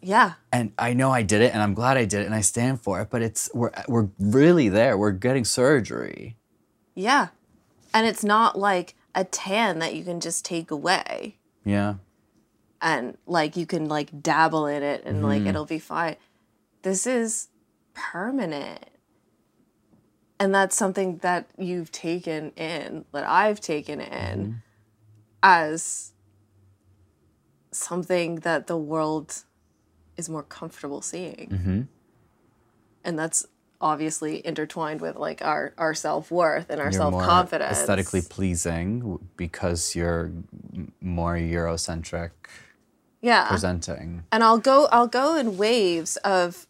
yeah 0.01 0.33
and 0.51 0.73
I 0.77 0.93
know 0.93 1.11
I 1.11 1.21
did 1.23 1.41
it, 1.41 1.53
and 1.53 1.61
I'm 1.63 1.73
glad 1.73 1.95
I 1.95 2.03
did 2.05 2.21
it, 2.21 2.25
and 2.25 2.35
I 2.35 2.41
stand 2.41 2.81
for 2.81 2.99
it. 3.01 3.09
But 3.09 3.21
it's 3.21 3.49
we're 3.53 3.71
we're 3.87 4.09
really 4.19 4.67
there. 4.67 4.97
We're 4.97 5.11
getting 5.27 5.45
surgery. 5.45 6.35
yeah 6.95 7.27
and 7.93 8.05
it's 8.07 8.23
not 8.23 8.57
like 8.57 8.95
a 9.15 9.23
tan 9.23 9.79
that 9.79 9.95
you 9.95 10.03
can 10.03 10.19
just 10.19 10.43
take 10.45 10.71
away 10.71 11.37
Yeah, 11.65 11.95
and 12.81 13.17
like 13.27 13.55
you 13.55 13.65
can 13.65 13.87
like 13.87 14.21
dabble 14.21 14.65
in 14.67 14.83
it 14.83 15.03
and 15.05 15.17
Mm-hmm. 15.17 15.25
like 15.25 15.45
it'll 15.45 15.65
be 15.65 15.79
fine. 15.79 16.15
This 16.81 17.05
is 17.05 17.49
permanent. 17.93 18.85
And 20.39 20.55
that's 20.55 20.75
something 20.75 21.17
that 21.17 21.49
you've 21.57 21.91
taken 21.91 22.49
in, 22.51 23.05
that 23.11 23.27
I've 23.27 23.61
taken 23.61 24.01
in 24.01 24.39
Mm-hmm. 24.39 24.51
as 25.43 26.13
something 27.71 28.35
that 28.37 28.67
the 28.67 28.77
world 28.77 29.43
is 30.17 30.29
more 30.29 30.43
comfortable 30.43 31.01
seeing. 31.01 31.49
Mm-hmm. 31.51 31.81
And 33.03 33.17
that's 33.19 33.45
obviously 33.79 34.45
intertwined 34.45 35.01
with 35.01 35.15
like 35.15 35.41
our, 35.43 35.73
our 35.77 35.93
self 35.93 36.29
worth 36.31 36.69
and 36.69 36.79
our 36.79 36.87
you're 36.87 36.91
self 36.93 37.11
more 37.13 37.23
confidence. 37.23 37.79
aesthetically 37.79 38.21
pleasing 38.21 39.19
because 39.37 39.95
you're 39.95 40.31
more 40.99 41.35
Eurocentric 41.35 42.31
yeah. 43.21 43.47
presenting. 43.47 44.23
and 44.31 44.43
I'll 44.43 44.57
go 44.57 44.87
I'll 44.91 45.07
go 45.07 45.35
in 45.35 45.57
waves 45.57 46.17
of 46.17 46.67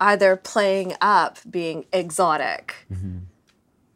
either 0.00 0.36
playing 0.36 0.94
up 1.00 1.38
being 1.48 1.86
exotic 1.92 2.86
mm-hmm. 2.92 3.18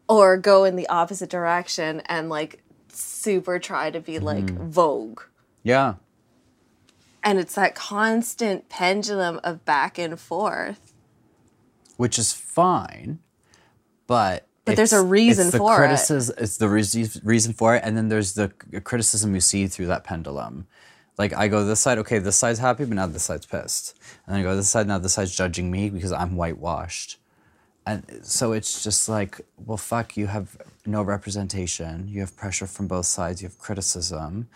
or 0.07 0.37
go 0.37 0.63
in 0.63 0.75
the 0.75 0.87
opposite 0.87 1.29
direction 1.29 2.01
and 2.05 2.29
like 2.29 2.61
super 2.89 3.59
try 3.59 3.89
to 3.89 3.99
be 3.99 4.19
like 4.19 4.45
mm-hmm. 4.45 4.69
vogue 4.69 5.21
Yeah, 5.63 5.95
and 7.23 7.39
it's 7.39 7.55
that 7.55 7.75
constant 7.75 8.69
pendulum 8.69 9.39
of 9.43 9.65
back 9.65 9.97
and 9.97 10.19
forth 10.19 10.93
which 11.97 12.17
is 12.17 12.33
fine, 12.33 13.19
but 14.07 14.47
But 14.65 14.75
there's 14.75 14.93
a 14.93 15.01
reason 15.01 15.47
it's 15.47 15.51
the 15.53 15.57
for 15.57 15.83
it. 15.85 15.91
It's 15.91 16.57
the 16.57 16.69
reas- 16.69 17.21
reason 17.23 17.53
for 17.53 17.75
it, 17.75 17.83
and 17.85 17.95
then 17.95 18.09
there's 18.09 18.33
the 18.33 18.49
criticism 18.83 19.33
you 19.33 19.41
see 19.41 19.67
through 19.67 19.87
that 19.87 20.03
pendulum. 20.03 20.67
Like 21.17 21.33
I 21.33 21.47
go 21.47 21.63
this 21.63 21.79
side, 21.79 21.97
okay, 21.99 22.19
this 22.19 22.35
side's 22.35 22.59
happy, 22.59 22.85
but 22.85 22.95
now 22.95 23.07
this 23.07 23.23
side's 23.23 23.45
pissed, 23.45 23.97
and 24.25 24.33
then 24.33 24.41
I 24.41 24.43
go 24.43 24.55
this 24.55 24.69
side, 24.69 24.87
now 24.87 24.97
this 24.97 25.13
side's 25.13 25.35
judging 25.35 25.69
me 25.69 25.89
because 25.89 26.11
I'm 26.11 26.35
whitewashed, 26.35 27.17
and 27.85 28.21
so 28.23 28.53
it's 28.53 28.83
just 28.83 29.07
like, 29.07 29.41
well, 29.57 29.77
fuck, 29.77 30.17
you 30.17 30.27
have 30.27 30.57
no 30.85 31.03
representation, 31.03 32.07
you 32.07 32.21
have 32.21 32.35
pressure 32.35 32.67
from 32.67 32.87
both 32.87 33.05
sides, 33.05 33.41
you 33.41 33.47
have 33.47 33.59
criticism. 33.59 34.47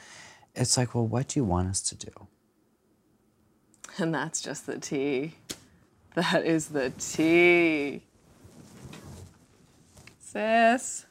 It's 0.55 0.77
like, 0.77 0.95
well, 0.95 1.05
what 1.05 1.27
do 1.27 1.39
you 1.39 1.43
want 1.43 1.69
us 1.69 1.81
to 1.81 1.95
do? 1.95 2.27
and 3.99 4.13
that's 4.13 4.41
just 4.41 4.65
the 4.65 4.77
tea 4.77 5.33
that 6.15 6.45
is 6.45 6.69
the 6.69 6.91
tea 6.99 8.03
sis 10.19 11.05